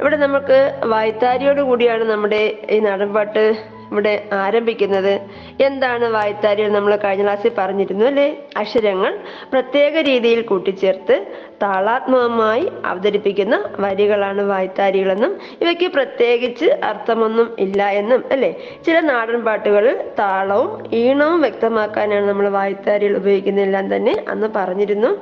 ഇവിടെ 0.00 0.16
നമുക്ക് 0.16 0.58
വായ്ത്താരിയോട് 0.84 1.60
കൂടിയാണ് 1.60 2.04
നമ്മുടെ 2.04 2.58
ഈ 2.70 2.78
നാടൻപാട്ട് 2.78 3.76
ഇവിടെ 3.92 4.28
ആരംഭിക്കുന്നത്. 4.32 5.20
എന്താണ് 5.60 6.06
വായ്ത്താരി 6.06 6.68
നമ്മൾ 6.68 6.96
കഴിഞ്ഞ 7.04 7.22
ക്ലാസ്സിൽ 7.22 7.52
പറഞ്ഞിരുന്നു 7.58 8.04
അല്ലെ? 8.04 8.36
അക്ഷരങ്ങൾ 8.56 9.18
പ്രത്യേക 9.52 9.98
രീതിയിൽ 9.98 10.40
കൂട്ടിച്ചേർത്ത് 10.42 11.16
താളാത്മകമായി 11.62 12.72
അവതരിപ്പിക്കുന്ന 12.84 13.64
വരികളാണ് 13.78 14.42
വായ്ത്താരികളെന്നും 14.42 15.32
ഇവയ്ക്ക് 15.62 15.86
പ്രത്യേകിച്ച് 15.86 16.64
അർത്ഥമൊന്നും 16.64 17.56
ഇല്ല 17.58 17.88
എന്നും 18.00 18.24
അല്ലെ? 18.32 18.50
ചില 18.86 19.00
നാടൻ 19.00 19.44
പാട്ടുകളിൽ 19.44 19.96
താളവും 20.18 20.72
ഈണവും 20.92 21.40
വ്യക്തമാക്കാനാണ് 21.40 22.28
നമ്മൾ 22.28 22.48
വായ്ത്താരികൾ 22.48 23.16
ഉപയോഗിക്കുന്നതെല്ലാം 23.16 23.96
തന്നെ 23.96 24.16
അന്ന് 24.28 24.48
പറഞ്ഞിരുന്നു. 24.56 25.12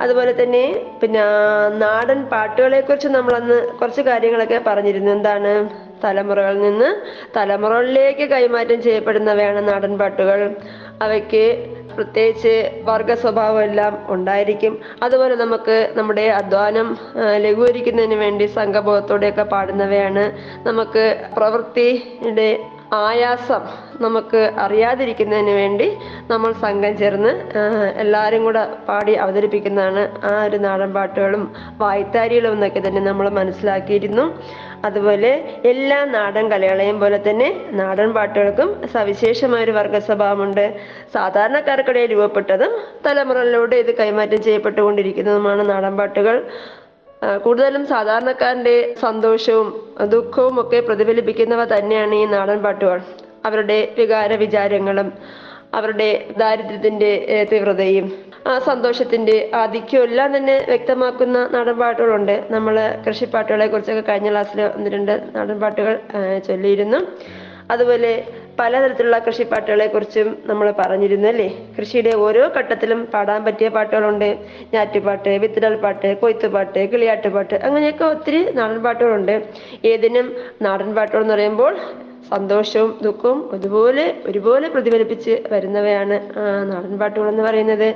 അതുപോലെ 0.00 0.32
തന്നെ 0.42 0.62
പിന്നെ 1.00 1.22
നാടൻ 1.82 2.20
പാട്ടുകളെ 2.32 2.80
കുറിച്ച് 2.80 3.08
നമ്മൾ 3.08 3.34
അന്ന് 3.40 3.58
കുറച്ച് 3.80 4.02
കാര്യങ്ങളൊക്കെ 4.02 4.60
പറഞ്ഞിരുന്നു. 4.66 5.10
എന്താണ്? 5.10 5.52
തലമുറകളിൽ 6.04 6.60
നിന്ന് 6.60 6.88
തലമുറകളിലേക്ക് 7.36 8.24
കൈമാറ്റം 8.30 8.78
ചെയ്യപ്പെടുന്നവയാണ് 8.82 9.60
നാടൻ 9.68 9.92
പാട്ടുകൾ. 9.98 10.40
അവയ്ക്ക് 11.02 11.44
പ്രത്യേകിച്ച് 11.96 12.52
വർഗ 12.88 13.12
സ്വഭാവം 13.14 13.62
എല്ലാം 13.62 13.92
ഉണ്ടായിരിക്കും. 14.14 14.74
അതുപോലെ 15.02 15.34
നമുക്ക് 15.34 15.76
നമ്മുടെ 15.96 16.26
അധ്വാനം 16.40 16.88
ലഘൂകരിക്കുന്നതിന് 17.44 18.14
വേണ്ടി 18.14 18.46
സംഘബോധത്തോടെയൊക്കെ 18.58 19.42
പാടുന്നവയാണ് 19.54 20.24
നമുക്ക് 20.68 21.04
പ്രവൃത്തിയുടെ 21.36 22.50
ആയാസം 22.98 23.62
നമുക്ക് 24.04 24.40
അറിയാതിരിക്കുന്നതിന് 24.58 25.52
വേണ്ടി 25.58 25.86
നമ്മൾ 26.30 26.50
സംഘം 26.62 26.96
ചേർന്ന് 26.96 27.32
എല്ലാവരും 28.02 28.42
കൂടെ 28.44 28.62
പാടി 28.88 29.12
അവതരിപ്പിക്കുന്നതാണ് 29.24 30.02
ആ 30.30 30.32
ഒരു 30.44 30.56
നാടൻ 30.56 30.90
പാട്ടുകളും 30.96 31.44
വായ്ത്താരികളും 31.82 32.52
എന്നൊക്കെ 32.52 32.80
തന്നെ 32.86 33.00
നമ്മൾ 33.00 33.28
മനസ്സിലാക്കിയിരുന്നു. 33.28 34.24
അതുപോലെ 34.88 35.30
എല്ലാ 35.70 35.98
നാടൻ 36.16 36.44
കലകളെയും 36.50 37.00
പോലെ 37.00 37.18
തന്നെ 37.28 37.48
നാടൻ 37.80 38.10
പാട്ടുകൾക്കും 38.12 38.68
സവിശേഷമായ 38.92 39.64
ഒരു 39.64 39.70
വർഗ 39.70 39.96
സ്വഭാവമുണ്ട് 40.08 40.64
സാധാരണക്കാർക്കിടയിൽ 41.14 42.12
രൂപപ്പെട്ടതും 42.14 42.74
തലമുറകളിലൂടെ 43.06 43.76
ഇത് 43.76 43.92
കൈമാറ്റം 43.98 44.42
ചെയ്യപ്പെട്ടുകൊണ്ടിരിക്കുന്നതുമാണ് 44.42 45.64
നാടൻ 45.70 45.96
പാട്ടുകൾ. 45.96 46.38
കൂടുതലും 47.44 47.86
സാധാരണക്കാരന്റെ 47.86 48.94
സന്തോഷവും 49.00 49.68
ദുഃഖവും 50.14 50.60
ഒക്കെ 50.60 50.80
പ്രതിഫലിപ്പിക്കുന്നവ 50.80 51.64
തന്നെയാണ് 51.64 52.14
ഈ 52.14 52.24
നാടൻ 52.24 52.58
പാട്ടുകൾ. 52.62 52.98
അവരുടെ 53.44 53.94
വികാര 53.98 54.34
വിചാരങ്ങളും 54.34 55.12
അവരുടെ 55.74 56.08
ദാരിദ്ര്യത്തിന്റെ 56.38 57.10
തീവ്രതയും 57.52 58.06
ആ 58.46 58.58
സന്തോഷത്തിന്റെ 58.58 59.50
ആധിക്യവും 59.54 60.04
എല്ലാം 60.04 60.36
തന്നെ 60.36 60.56
വ്യക്തമാക്കുന്ന 60.68 61.38
നാടൻ 61.54 61.76
പാട്ടുകളുണ്ട്. 61.78 62.36
നമ്മൾ 62.50 62.74
കൃഷിപ്പാട്ടുകളെ 63.06 63.66
കുറിച്ചൊക്കെ 63.66 64.04
കഴിഞ്ഞ 64.08 64.30
ക്ലാസ്സിൽ 64.30 64.60
ഒന്ന് 64.76 64.90
രണ്ട് 64.90 65.14
നാടൻ 65.36 65.60
പാട്ടുകൾ 65.60 65.94
ചൊല്ലിയിരുന്നു. 66.48 67.00
അതുപോലെ 67.70 68.12
പലതരത്തിലുള്ള 68.58 69.18
കൃഷിപ്പാട്ടുകളെ 69.26 69.86
കുറിച്ചും 69.86 70.28
നമ്മൾ 70.50 70.66
പറഞ്ഞിരുന്നു 70.80 71.28
അല്ലേ? 71.30 71.46
കൃഷിയുടെ 71.76 72.12
ഓരോ 72.24 72.42
ഘട്ടത്തിലും 72.58 73.00
പാടാൻ 73.12 73.40
പറ്റിയ 73.46 73.68
പാട്ടുകളുണ്ട്. 73.76 74.30
ഞാറ്റുപാട്ട് 74.74 75.32
വിത്തിടൽ 75.42 75.74
പാട്ട് 75.84 76.10
കൊയ്ത്തുപാട്ട് 76.22 76.80
കിളിയാട്ടുപാട്ട് 76.92 77.56
അങ്ങനെയൊക്കെ 77.66 78.04
ഒത്തിരി 78.14 78.40
നാടൻ 78.58 78.78
പാട്ടുകളുണ്ട്. 78.86 79.34
ഏതിനും 79.92 80.28
നാടൻ 80.66 80.90
പാട്ടുകൾ 80.98 81.22
എന്ന് 81.24 81.34
പറയുമ്പോൾ 81.34 81.72
സന്തോഷവും 82.32 82.90
ദുഃഖവും 83.06 83.38
ഒരുപോലെ 83.54 84.04
ഒരുപോലെ 84.30 84.66
പ്രതിഫലിപ്പിച്ച് 84.74 85.34
വരുന്നവയാണ് 85.52 86.16
നാടൻ 86.72 86.94
പാട്ടുകൾ 87.02 87.28
എന്ന് 87.32 87.44
പറയുന്നത്. 87.48 87.88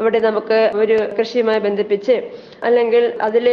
അവിടെ 0.00 0.18
നമുക്ക് 0.26 0.56
ഒരു 0.82 0.94
കൃഷിയുമായി 1.16 1.60
ബന്ധിപ്പിച്ച് 1.64 2.14
അല്ലെങ്കിൽ 2.66 3.04
അതിൽ 3.26 3.44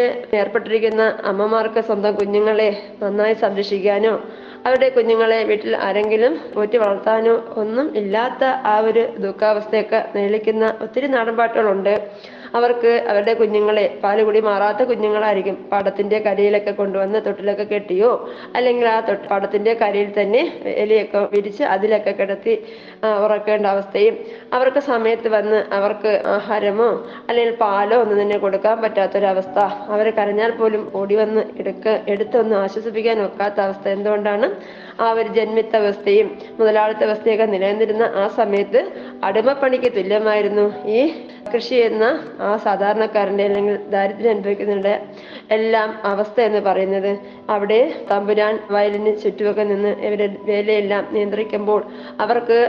ഏർപ്പെട്ടിരിക്കുന്ന 0.42 1.04
അമ്മമാർക്ക് 1.32 1.82
സ്വന്തം 1.90 2.14
കുഞ്ഞുങ്ങളെ 2.20 2.70
നന്നായി 3.02 3.36
സംരക്ഷിക്കാനോ 3.44 4.14
അവരുടെ 4.65 4.88
കുഞ്ഞുങ്ങളെ 4.89 5.38
വീട്ടിൽ 5.44 5.74
ആരെങ്കിലും 5.77 6.34
പോറ്റി 6.53 6.77
വളർത്താനോ 6.77 7.36
ഒന്നും 7.56 7.88
ഇല്ലാത്ത 7.98 8.44
ആ 8.65 8.75
ഒരു 8.80 9.03
ദുഃഖാവസ്ഥയൊക്കെ 9.18 10.00
നേളിക്കുന്ന 10.15 10.65
ഒത്തിരി 10.82 11.08
നാടൻ 11.08 11.36
പാട്ടുകളുണ്ട് 11.38 11.94
അവർക്ക് 12.53 12.91
അവരുടെ 13.10 13.34
കുഞ്ഞുങ്ങളെ 13.34 13.86
പാലുകുടി 14.03 14.39
മാറാത്ത 14.48 14.81
കുഞ്ഞുങ്ങളായിരിക്കും 14.89 15.58
പാടത്തിന്റെ 15.72 16.17
കരയിലൊക്കെ 16.25 16.74
കൊണ്ടുവന്ന് 16.79 17.20
തൊട്ടിലൊക്കെ 17.25 17.65
കെട്ടിയോ? 17.65 18.12
അല്ലെങ്കിൽ 18.55 18.88
ആ 18.88 18.98
തൊട്ട് 19.08 19.25
പാടത്തിന്റെ 19.31 19.74
കരയിൽ 19.81 20.10
തന്നെ 20.17 20.41
എലിയൊക്കെ 20.84 21.22
വിരിച്ച് 21.34 21.63
അതിലൊക്കെ 21.74 22.13
കിടത്തി 22.20 22.55
ഉറക്കേണ്ട 23.25 23.65
അവസ്ഥയും 23.74 24.15
അവർക്ക് 24.53 24.81
സമയത്ത് 24.89 25.29
വന്ന് 25.36 25.60
അവർക്ക് 25.77 26.12
ആഹാരമോ 26.36 26.89
അല്ലെങ്കിൽ 27.29 27.55
പാലോ 27.63 27.98
ഒന്നും 28.03 28.17
തന്നെ 28.22 28.38
കൊടുക്കാൻ 28.38 28.75
പറ്റാത്തൊരവസ്ഥ. 28.84 29.58
അവർ 29.93 30.08
കരഞ്ഞാൽ 30.17 30.51
പോലും 30.60 30.84
ഓടി 31.00 31.15
വന്ന് 31.22 31.43
എടുക്ക 31.62 31.86
എടുത്തൊന്ന് 32.13 32.55
ആശ്വസിപ്പിക്കാൻ 32.63 33.17
ഒക്കാത്ത 33.27 33.60
അവസ്ഥ 33.67 33.86
എന്തുകൊണ്ടാണ്? 33.96 34.48
ആ 35.00 35.08
ഒരു 35.13 35.29
ജന്മിത്ത 35.38 35.74
അവസ്ഥയും 35.81 36.27
മുതലാളിത്ത 36.60 37.03
അവസ്ഥയൊക്കെ 37.10 37.46
നിലനിന്നിരുന്ന 37.53 38.05
ആ 38.15 38.25
സമയത്ത് 38.39 38.81
അടിമപ്പണിക്ക് 39.27 39.89
തുല്യമായിരുന്നു 39.98 40.65
ഈ 40.96 41.01
കൃഷി 41.52 41.70
ചെയ്യുന്ന 41.70 42.06
ആ 42.40 42.58
സാധാരണക്കാരന്റെ 42.58 43.44
അല്ലെങ്കിൽ 43.44 43.78
ദാരിദ്ര്യം 43.90 44.30
അനുഭവിക്കുന്നവരുടെ 44.30 44.94
എല്ലാം 45.50 45.90
അവസ്ഥ 46.04 46.42
എന്ന് 46.42 46.62
പറയുന്നത് 46.62 47.12
അവിടെ 47.50 47.80
തമ്പുരാൻ 48.12 48.60
വയലിന് 48.70 49.18
ചുറ്റുമൊക്കെ 49.24 49.64
നിന്ന് 49.64 49.92
ഇവരുടെ 50.06 50.28
വേലയെല്ലാം 50.44 51.06
നിയന്ത്രിക്കുമ്പോൾ 51.12 51.82
അവർക്ക് 52.20 52.60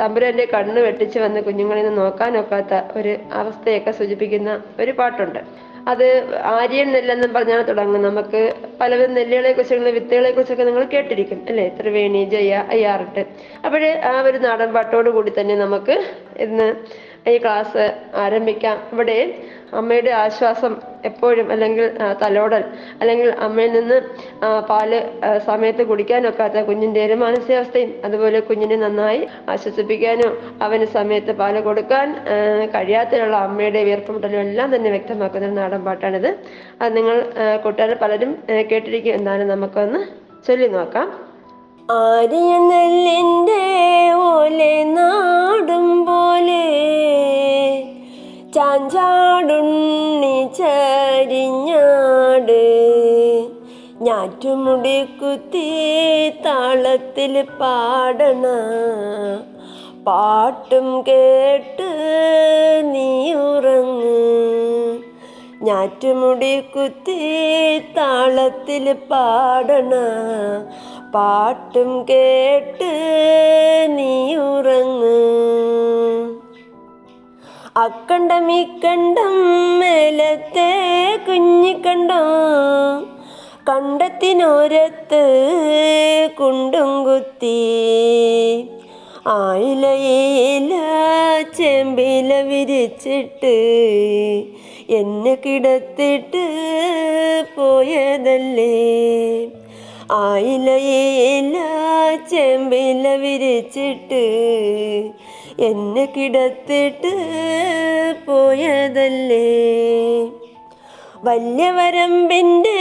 തമ്പുരാന്റെ 0.00 0.44
കണ്ണ് 0.44 0.80
വെട്ടിച്ച് 0.80 1.18
വന്ന് 1.18 1.40
കുഞ്ഞുങ്ങളിൽ 1.40 1.84
നിന്ന് 1.84 2.02
നോക്കാനൊക്കാത്ത 2.02 2.74
ഒരു 2.96 3.12
അവസ്ഥയൊക്കെ 3.32 3.90
സൂചിപ്പിക്കുന്ന 3.90 4.50
ഒരു 4.80 4.92
പാട്ടുണ്ട്. 4.92 5.40
അത് 5.86 6.04
ആര്യൻ 6.52 6.92
നെല്ലെന്നും 6.92 7.32
പറഞ്ഞാണ് 7.32 7.68
തുടങ്ങും 7.68 8.02
നമുക്ക് 8.02 8.40
പലവിധ 8.80 9.10
നെല്ലുകളെ 9.10 9.52
കുറിച്ചുള്ള 9.52 9.90
വിത്തുകളെ 9.90 10.30
കുറിച്ചൊക്കെ 10.30 10.64
നിങ്ങൾ 10.64 10.84
കേട്ടിരിക്കും 10.84 11.40
അല്ലെ? 11.48 11.64
ത്രിവേണി 11.78 12.24
ജയ 12.24 12.52
അയ്യാറിട്ട് 12.74 13.22
അപ്പോഴേ 13.64 13.90
ആ 14.10 14.20
ഒരു 14.20 14.38
നാടൻ 14.38 14.72
പാട്ടോട് 14.72 15.10
കൂടി 15.10 15.32
തന്നെ 15.40 15.56
നമുക്ക് 15.56 15.96
ഇന്ന് 16.38 16.68
ഈ 17.30 17.38
ക്ലാസ് 17.38 17.82
ആരംഭിക്കാം. 18.24 18.76
ഇവിടെ 18.92 19.18
അമ്മയുടെ 19.80 20.10
ആശ്വാസം 20.10 20.72
എപ്പോഴും 21.08 21.46
അല്ലെങ്കിൽ 21.52 21.86
തലോടൽ 22.22 22.62
അല്ലെങ്കിൽ 23.00 23.28
അമ്മയിൽ 23.46 23.72
നിന്ന് 23.72 23.98
പാൽ 24.70 24.90
സമയത്ത് 25.46 25.82
കുടിക്കാനൊക്കാത്ത 25.90 26.64
കുഞ്ഞിന്റെ 26.68 27.00
ഒരു 27.06 27.16
മാനസികാവസ്ഥയും 27.22 27.92
അതുപോലെ 28.04 28.40
കുഞ്ഞിനെ 28.48 28.76
നന്നായി 28.76 29.22
ആശ്വസിപ്പിക്കാനോ 29.54 30.28
അവന് 30.62 30.88
സമയത്ത് 30.98 31.34
പാൽ 31.40 31.60
കൊടുക്കാൻ 31.68 32.08
കഴിയാത്തതിലുള്ള 32.74 33.36
അമ്മയുടെ 33.46 33.82
വിയർപ്പുമുട്ടലും 33.88 34.40
എല്ലാം 34.46 34.76
തന്നെ 34.76 34.90
വ്യക്തമാക്കുന്ന 34.90 35.46
ഒരു 35.46 35.56
നാടൻ 35.60 35.82
പാട്ടാണിത്. 35.84 36.30
അത് 36.82 36.96
നിങ്ങൾ 36.96 37.18
കൂട്ടുകാർ 37.64 37.92
പലരും 38.04 38.32
കേട്ടിരിക്കും. 38.72 39.14
എന്നാലും 39.20 39.48
നമുക്കൊന്ന് 39.48 40.00
ചൊല്ലി 40.46 40.68
നോക്കാം. 40.78 41.31
ആര്യനെല്ലിന്റെ 41.90 43.62
ഓലെ 44.24 44.74
നാടും 44.88 45.88
പോലെ 46.06 46.64
ചാഞ്ചാടുണ്ണി 48.56 50.36
ചരിഞ്ഞാട് 50.58 52.60
ഞാറ്റുമുടി 54.02 54.98
കുത്തി 55.18 55.68
താളത്തിൽ 56.44 57.34
പാടണ 57.58 58.44
പാട്ടും 60.06 60.88
കേട്ട് 61.08 61.90
നീ 62.92 63.10
ഉറങ്ങ് 63.42 64.16
ഞാറ്റുമുടി 65.64 66.54
കുത്തി 66.74 67.18
താളത്തിൽ 67.96 68.86
പാടണ 69.10 69.92
പാട്ടും 71.14 72.04
കേട്ട് 72.10 72.90
നീ 73.88 74.36
ഉറങ്ങ് 74.36 75.18
അക്കണ്ടം 77.76 78.48
കണ്ടം 78.84 79.34
മേലത്തെ 79.78 80.70
കുഞ്ഞിക്കണ്ടം 81.28 82.28
കണ്ടത്തിനോരത്ത് 83.68 85.22
കുണ്ടും 86.40 87.04
കുത്തി. 87.04 87.58
ആയിലയില 89.26 90.72
ചെമ്പില 91.56 92.40
വിരിച്ചിട്ട് 92.40 93.56
എന്നെ 94.90 95.34
കിടത്തിട്ട് 95.34 96.44
പോയതല്ലേ? 97.56 98.72
ആയിലയില 100.14 101.56
ചെമ്പില 102.30 103.14
വിരിച്ചിട്ട് 103.14 104.24
എന്നെ 105.58 106.04
കിടത്തിട്ട് 106.04 107.12
പോയതല്ലേ? 108.26 109.46
വല്യവരമ്പിന്റെ 111.24 112.80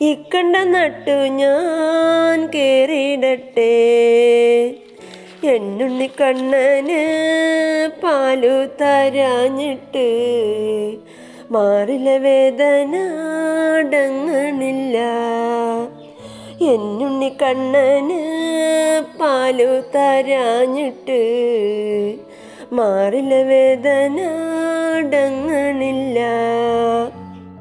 ഇക്കണ്ട 0.00 0.56
നട്ടു 0.56 1.28
ഞാൻ 1.28 2.50
കേറിയിടട്ടെ. 2.54 3.86
എന്നുണ്ണി 5.54 6.08
കണ്ണന് 6.20 7.00
പാലു 8.02 8.54
തരാഞ്ഞിട്ട് 8.80 10.06
മാറില 11.52 12.08
വേദന 12.18 12.94
അടങ്ങണില്ല 13.76 14.96
എന്നുണ്ണി 16.72 17.30
കണ്ണന് 17.42 18.20
പാലു 19.20 19.70
തരാഞ്ഞിട്ട് 19.96 21.20
മാറില 22.72 23.34
വേദന 23.48 24.18
അടങ്ങണില്ല 24.96 26.18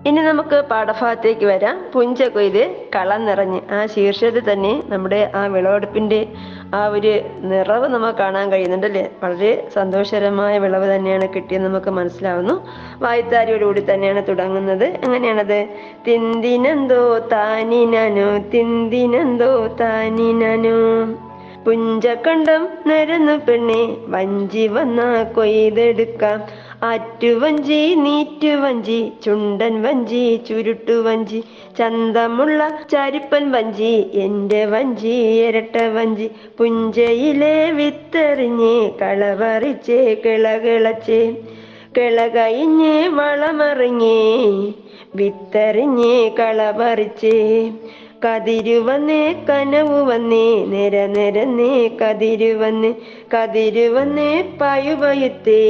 ഇനി 0.07 0.21
നമുക്ക് 0.21 0.57
പാഠഭാഗത്തേക്ക് 0.69 1.45
വരാം. 1.45 1.75
പുഞ്ച 1.93 2.23
കൊയ്ത് 2.33 2.63
കളം 2.95 3.21
നിറഞ്ഞ് 3.25 3.59
ആ 3.71 3.79
ശീർഷത്തിൽ 3.85 4.43
തന്നെ 4.49 4.73
നമ്മുടെ 4.89 5.31
ആ 5.35 5.41
വിളവെടുപ്പിന്റെ 5.47 6.19
ആ 6.73 6.87
ഒരു 6.87 7.21
നിറവ് 7.39 7.87
നമുക്ക് 7.87 8.17
കാണാൻ 8.17 8.51
കഴിയുന്നുണ്ട് 8.51 8.87
അല്ലേ? 8.87 9.09
വളരെ 9.23 9.67
സന്തോഷകരമായ 9.73 10.59
വിളവ് 10.59 10.95
തന്നെയാണ് 10.95 11.27
കിട്ടിയെന്ന് 11.35 11.69
നമുക്ക് 11.69 11.89
മനസ്സിലാവുന്നു. 11.89 12.67
വായ്ത്താരിയോടുകൂടി 12.97 13.93
തന്നെയാണ് 13.93 14.27
തുടങ്ങുന്നത്. 14.27 14.83
എങ്ങനെയാണത്? 14.83 15.67
തിന്തിനെന്തോ 16.07 17.17
താനിനനോ 17.17 18.37
തിന്തിനെന്തോ 18.37 19.67
താനിനനോ. 19.67 21.05
പുഞ്ചക്കണ്ടം 21.63 22.67
നിരന്നു 22.87 23.51
പെണ്ണെ 23.51 23.97
വഞ്ചി 24.07 24.67
വന്ന 24.67 25.23
കൊയ്തെടുക്കാം. 25.23 26.64
ആറ്റുവഞ്ചി 26.83 27.79
നീറ്റുവഞ്ചി 27.95 28.97
ചുണ്ടൻ 29.23 29.81
വഞ്ചി 29.81 30.23
ചുരുട്ടുവഞ്ചി 30.47 31.39
ചന്തമുള്ള 31.77 32.59
ചരിപ്പൻ 32.91 33.51
വഞ്ചി 33.51 33.93
എന്റെ 34.15 34.65
വഞ്ചി 34.65 35.13
ഇരട്ട 35.39 35.77
വഞ്ചി 35.93 36.27
പുഞ്ചയിലെ 36.57 37.55
വിത്തെറിഞ്ഞ് 37.71 38.75
കളവറിച്ചേ 39.01 39.99
കിളകിളച്ച് 40.25 41.19
കിളകയിഞ്ഞ് 41.97 42.95
വളമറിഞ്ഞേ 43.09 44.17
വിത്തെറിഞ്ഞ് 45.15 46.15
കളപറിച്ചേ 46.39 47.37
കതിരുവന്ന് 48.25 49.19
കനവ് 49.49 49.49
കനവു 49.49 49.97
വന്നേ 50.03 50.47
നിര 50.65 50.95
നിരന്നേ 51.07 51.71
കതിരുവന്ന് 52.01 52.91
കതിരുവന്ന് 53.33 54.29
പയുപയുത്തേ 54.61 55.63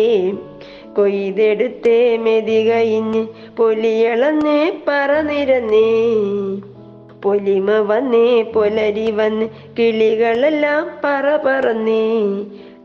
കൊയ്തെടുത്തേ 0.95 2.17
മെതി 2.17 2.69
കഴിഞ്ഞ് 2.69 3.27
പൊലിയളന്നേ 3.57 4.81
പറനിരന്നേ. 4.87 5.87
പൊലിമ 7.23 7.71
വന്നേ 7.79 8.43
പൊലരി 8.43 9.11
വന്ന് 9.11 9.45
കിളികളെല്ലാം 9.79 10.91
പറ 11.03 11.35
പറന്നേ. 11.35 12.03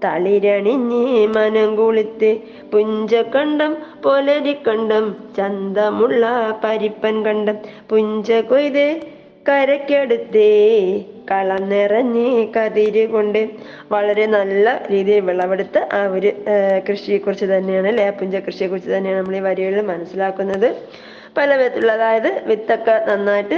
തളിരണിഞ്ഞ് 0.04 1.26
മനം 1.26 1.76
കുളിത്ത് 1.76 2.38
പുഞ്ചക്കണ്ടം 2.72 3.76
പൊലരിക്കണ്ടം 4.04 5.16
ചന്തമുള്ള 5.36 6.24
പരിപ്പൻ 6.64 7.24
കണ്ടം 7.24 7.56
പുഞ്ച 7.88 8.32
കൊയ്ത് 8.32 8.86
കരയ്ക്കടുത്തേ 9.48 10.48
കളം 11.30 11.62
നിറഞ്ഞ് 11.68 12.26
കതിര് 12.56 13.04
കൊണ്ട് 13.12 13.38
വളരെ 13.92 14.24
നല്ല 14.34 14.66
രീതിയിൽ 14.92 15.20
വിളവെടുത്ത 15.28 15.78
ആ 15.98 16.00
ഒരു 16.16 16.30
കൃഷിയെ 16.46 16.80
കൃഷിയെക്കുറിച്ച് 16.88 17.46
തന്നെയാണ് 17.52 17.90
ലേപ്പുഞ്ച 17.98 18.36
കൃഷിയെക്കുറിച്ച് 18.46 18.90
തന്നെയാണ് 18.96 19.20
നമ്മൾ 19.20 19.36
ഈ 19.36 19.42
വരികളിൽ 19.48 19.80
മനസ്സിലാക്കുന്നത്. 19.92 20.68
പല 21.36 21.48
വിധത്തിലുള്ള 21.58 21.92
അതായത് 21.98 22.30
വിത്തൊക്കെ 22.50 22.94
നന്നായിട്ട് 23.08 23.56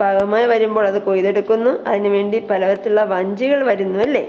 പാകമായി 0.00 0.46
വരുമ്പോൾ 0.52 0.84
അത് 0.90 0.98
കൊയ്തെടുക്കുന്നു. 1.08 1.72
അതിനുവേണ്ടി 1.90 2.38
പലവിധത്തിലുള്ള 2.50 3.04
വഞ്ചികൾ 3.14 3.60
വരുന്നു 3.70 4.00
അല്ലേ? 4.06 4.24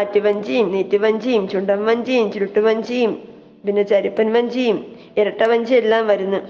ആറ്റുവഞ്ചിയും 0.00 0.66
നീറ്റുവഞ്ചിയും 0.74 1.44
ചുണ്ടൻ 1.52 1.80
വഞ്ചിയും 1.90 2.26
ചുരുട്ടുവഞ്ചിയും 2.34 3.12
പിന്നെ 3.66 3.82
ചരിപ്പൻ 3.92 4.28
വഞ്ചിയും 4.36 4.78
ഇരട്ട 5.20 5.42
വഞ്ചി 5.52 5.74
എല്ലാം 5.82 6.04
വരുന്നു. 6.12 6.40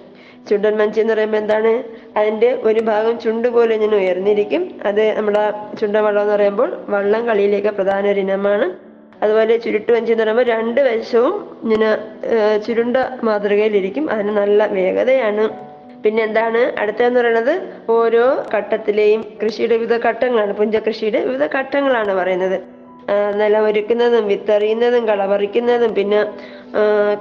ചുണ്ടൻ 0.48 0.76
മഞ്ചി 0.76 1.00
എന്ന് 1.00 1.14
പറയുമ്പോൾ 1.14 1.38
എന്താണ്? 1.38 1.72
അതിന്റെ 2.18 2.48
ഒരു 2.62 2.81
ഭാഗം 2.81 3.18
ചുണ്ട് 3.18 3.48
പോലെ 3.48 3.74
ഇങ്ങനെ 3.74 3.96
ഉയർന്നിരിക്കും. 3.96 4.62
അത് 4.85 5.02
നമ്മുടെ 5.16 5.42
ചുണ്ടവള്ളം 5.81 6.22
എന്ന് 6.22 6.35
പറയുമ്പോൾ 6.35 6.70
വള്ളം 6.88 7.26
കളിയിലേക്ക് 7.26 7.68
പ്രധാന 7.68 8.07
ഒരു 8.07 8.20
ഇനമാണ്. 8.20 8.68
അതുപോലെ 9.22 9.57
ചുരുട്ട് 9.57 9.92
വഞ്ചി 9.92 10.12
എന്ന് 10.12 10.24
പറയുമ്പോൾ 10.24 10.46
രണ്ട് 10.55 10.81
വശവും 10.81 11.35
ഇങ്ങനെ 11.62 11.90
ചുരുണ്ട 12.66 12.96
മാതൃകയിലിരിക്കും 13.24 14.11
അതിന് 14.11 14.33
നല്ല 14.37 14.66
വേഗതയാണ്. 14.66 15.44
പിന്നെ 16.05 16.24
എന്താണ്? 16.24 16.81
അടുത്തതെന്ന് 16.81 17.20
പറയുന്നത് 17.20 17.55
ഓരോ 17.90 18.24
ഘട്ടത്തിലെയും 18.55 19.20
കൃഷിയുടെ 19.42 19.76
വിവിധ 19.76 19.96
ഘട്ടങ്ങളാണ്. 20.09 20.52
പുഞ്ച 20.52 20.76
കൃഷിയുടെ 20.76 21.20
വിവിധ 21.20 21.46
ഘട്ടങ്ങളാണ് 21.59 22.14
പറയുന്നത്. 22.14 22.57
നിലമൊരുക്കുന്നതും 23.40 24.28
വിത്തെറിയുന്നതും 24.28 25.09
കളപറിക്കുന്നതും 25.09 25.94
പിന്നെ 25.94 26.20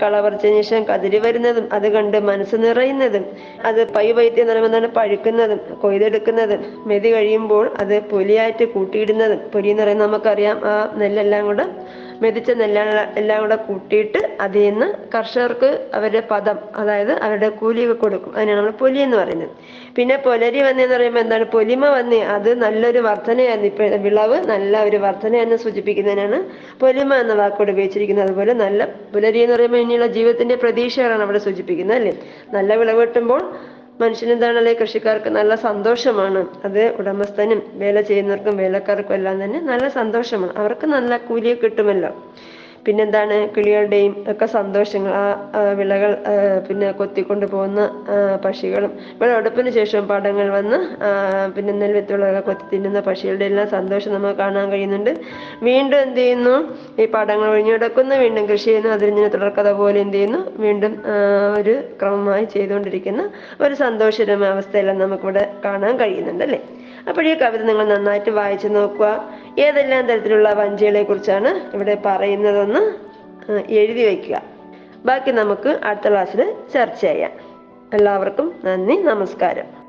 കളപറിച്ചതിന് 0.02 0.62
ശേഷം 0.62 0.84
കതിര് 0.84 1.20
വരുന്നതും 1.20 1.70
അത് 1.72 1.88
കണ്ട് 1.92 2.18
മനസ്സ് 2.22 2.56
നിറയുന്നതും 2.56 3.26
അത് 3.66 3.82
പൈ 3.94 4.06
വൈദ്യം 4.12 4.44
എന്ന് 4.44 4.54
പറയുമ്പോൾ 4.54 4.88
പഴുക്കുന്നതും 4.90 5.60
കൊയ്തെടുക്കുന്നതും 5.82 6.62
മെതി 6.88 7.12
കഴിയുമ്പോൾ 7.14 7.66
അത് 7.78 7.96
പൊലിയായിട്ട് 8.10 8.66
കൂട്ടിയിടുന്നതും. 8.74 9.40
പൊലി 9.54 9.70
എന്ന് 9.70 9.84
പറയുന്നത് 9.84 10.08
നമുക്കറിയാം 10.08 10.58
ആ 10.66 10.74
നെല്ലെല്ലാം 10.96 11.46
കൂടെ 11.46 11.66
മെതിച്ച 12.22 12.52
നെല്ലാണ് 12.52 13.20
എല്ലാം 13.20 13.42
കൂടെ 13.42 13.56
കൂട്ടിയിട്ട് 13.56 14.20
അതിൽ 14.42 14.64
നിന്ന് 14.66 14.88
കർഷകർക്ക് 15.16 15.70
അവരുടെ 15.94 16.20
പദം 16.32 16.58
അതായത് 16.76 17.12
അവരുടെ 17.12 17.50
കൂലി 17.50 17.86
കൊടുക്കും. 18.04 18.36
അതിനാണ് 18.36 18.58
നമ്മൾ 18.58 18.72
പൊലി 18.72 19.00
എന്ന് 19.00 19.18
പറയുന്നത്. 19.18 19.54
പിന്നെ 19.96 20.18
പൊലരി 20.18 20.62
വന്നെന്ന് 20.62 20.96
പറയുമ്പോൾ 20.96 21.20
എന്താണ്? 21.20 21.44
പൊലിമ 21.44 21.86
വന്ന് 21.90 22.16
അത് 22.16 22.62
നല്ലൊരു 22.62 23.00
വർധനയായിരുന്നു. 23.00 23.68
ഇപ്പൊ 23.68 23.84
വിളവ് 24.08 24.38
നല്ല 24.54 24.84
ഒരു 24.84 24.98
വർധനയെന്ന് 24.98 25.56
സൂചിപ്പിക്കുന്നതിനാണ് 25.56 26.40
പൊലിമ 26.80 27.16
എന്ന 27.16 27.34
വാക്കോട് 27.34 27.72
ഉപയോഗിച്ചിരിക്കുന്നത്. 27.72 28.28
അതുപോലെ 28.28 28.54
നല്ല 28.54 28.86
പുലരി 29.14 29.40
എന്ന് 29.40 29.56
പറയുമ്പോൾ 29.56 29.78
ഇനിയുള്ള 29.78 30.08
ജീവിതത്തിന്റെ 30.08 30.56
പ്രതീക്ഷകളാണ് 30.56 31.22
അവിടെ 31.22 31.38
സൂചിപ്പിക്കുന്നത് 31.38 31.98
അല്ലേ? 31.98 32.14
നല്ല 32.54 32.76
വിളവ് 32.76 33.02
കിട്ടുമ്പോൾ 33.02 33.71
മനുഷ്യനെന്താണല്ലേ 34.00 34.74
കൃഷിക്കാർക്ക് 34.74 35.30
നല്ല 35.30 35.56
സന്തോഷമാണ്? 35.56 36.48
അത് 36.66 36.94
ഉടമസ്ഥനും 37.00 37.60
വേല 37.74 38.02
ചെയ്യുന്നവർക്കും 38.02 38.58
വേലക്കാർക്കും 38.58 39.14
എല്ലാം 39.14 39.44
തന്നെ 39.44 39.60
നല്ല 39.60 39.88
സന്തോഷമാണ്. 39.88 40.54
അവർക്ക് 40.58 40.86
നല്ല 40.86 41.18
കൂലി 41.18 41.54
കിട്ടുമല്ലോ. 41.54 42.12
പിന്നെന്താണ് 42.86 43.36
കിളികളുടെയും 43.56 44.14
ഒക്കെ 44.32 44.46
സന്തോഷങ്ങൾ 44.46 45.14
ആ 45.22 45.26
വിളകൾ 45.80 46.12
പിന്നെ 46.68 46.92
കൊത്തിക്കൊണ്ട് 46.92 47.46
പോകുന്ന 47.46 47.82
പക്ഷികളും 48.46 48.92
വിളവെടുപ്പിന് 49.22 49.70
ശേഷം 49.70 50.08
പടങ്ങൾ 50.08 50.50
വന്ന് 50.50 50.80
പിന്നെ 51.56 51.74
നെൽവിത്തുകളൊക്കെ 51.74 52.40
കൊത്തി 52.40 52.66
തിന്നുന്ന 52.72 53.00
പക്ഷികളുടെ 53.00 53.46
എല്ലാം 53.46 53.68
സന്തോഷം 53.70 54.14
നമുക്ക് 54.14 54.38
കാണാൻ 54.40 54.72
കഴിയുന്നുണ്ട്. 54.72 55.12
വീണ്ടും 55.64 55.98
എന്ത് 56.00 56.20
ചെയ്യുന്നു? 56.22 56.56
ഈ 57.02 57.06
പടങ്ങൾ 57.06 57.48
ഒഴിഞ്ഞു 57.50 57.74
കിടക്കുന്നു. 57.74 58.16
വീണ്ടും 58.16 58.46
കൃഷി 58.48 58.66
ചെയ്യുന്നു. 58.66 58.90
അതിന് 58.90 59.34
തുടർക്കഥ 59.34 59.72
പോലെ 59.82 60.00
എന്ത് 60.06 60.18
ചെയ്യുന്നു? 60.18 60.42
വീണ്ടും 60.58 60.94
ഒരു 61.60 61.76
ക്രമമായി 62.02 62.46
ചെയ്തുകൊണ്ടിരിക്കുന്ന. 62.46 63.22
ഒരു 63.62 63.74
സന്തോഷകരമായ 63.74 64.50
അവസ്ഥയെല്ലാം 64.50 65.00
നമുക്കിവിടെ 65.00 65.44
കാണാൻ 65.66 66.00
കഴിയുന്നുണ്ട് 66.00 66.44
അല്ലേ? 66.44 66.62
അപ്പോൾ 67.10 67.28
ഈ 67.28 67.34
കവിത 67.34 67.62
നിങ്ങൾ 67.62 67.96
നന്നായിട്ട് 67.96 68.30
വായിച്ചു 68.30 68.68
നോക്കുക. 68.68 69.30
ഏതെല്ലാം 69.60 70.08
തരത്തിലുള്ള 70.08 70.54
വഞ്ചികളെ 70.54 71.04
കുറിച്ചാണ് 71.04 71.72
ഇവിടെ 71.74 72.02
പറയുന്നതെന്ന് 72.06 72.82
എഴുതി 73.70 74.06
വയ്ക്കുക. 74.06 74.42
ബാക്കി 75.06 75.32
നമുക്ക് 75.32 75.80
അടുത്ത 75.84 76.10
ക്ലാസ്സിൽ 76.10 76.56
ചർച്ച 76.74 77.02
ചെയ്യാം. 77.02 77.32
എല്ലാവർക്കും 77.94 78.54
നന്ദി 78.66 78.96
നമസ്കാരം. 78.96 79.82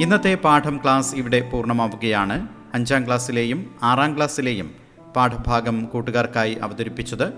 ഇന്നത്തെ 0.00 0.34
പാഠം 0.34 0.80
ക്ലാസ് 0.82 1.16
ഇവിടെ 1.16 1.40
പൂർണമാവുകയാണ്. 1.40 2.48
അഞ്ചാം 2.74 3.06
ക്ലാസ്സിലെയും 3.06 3.74
ആറാം 3.82 4.16
ക്ലാസ്സിലെയും 4.16 4.74
പാഠഭാഗം 5.16 5.84
കൂട്ടുകാർക്കായി 5.92 6.54
അവതരിപ്പിച്ചത് 6.62 7.32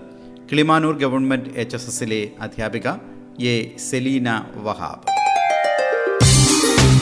കിളിമാനൂർ 0.51 0.97
ഗവൺമെന്റ് 0.97 1.49
എച്ച് 1.55 1.75
എസ് 1.75 1.87
എസിലെ 1.87 2.29
അധ്യാപിക 2.41 2.87
എ 3.45 3.77
സെലീന 3.77 4.45
വഹാബ്. 4.63 5.14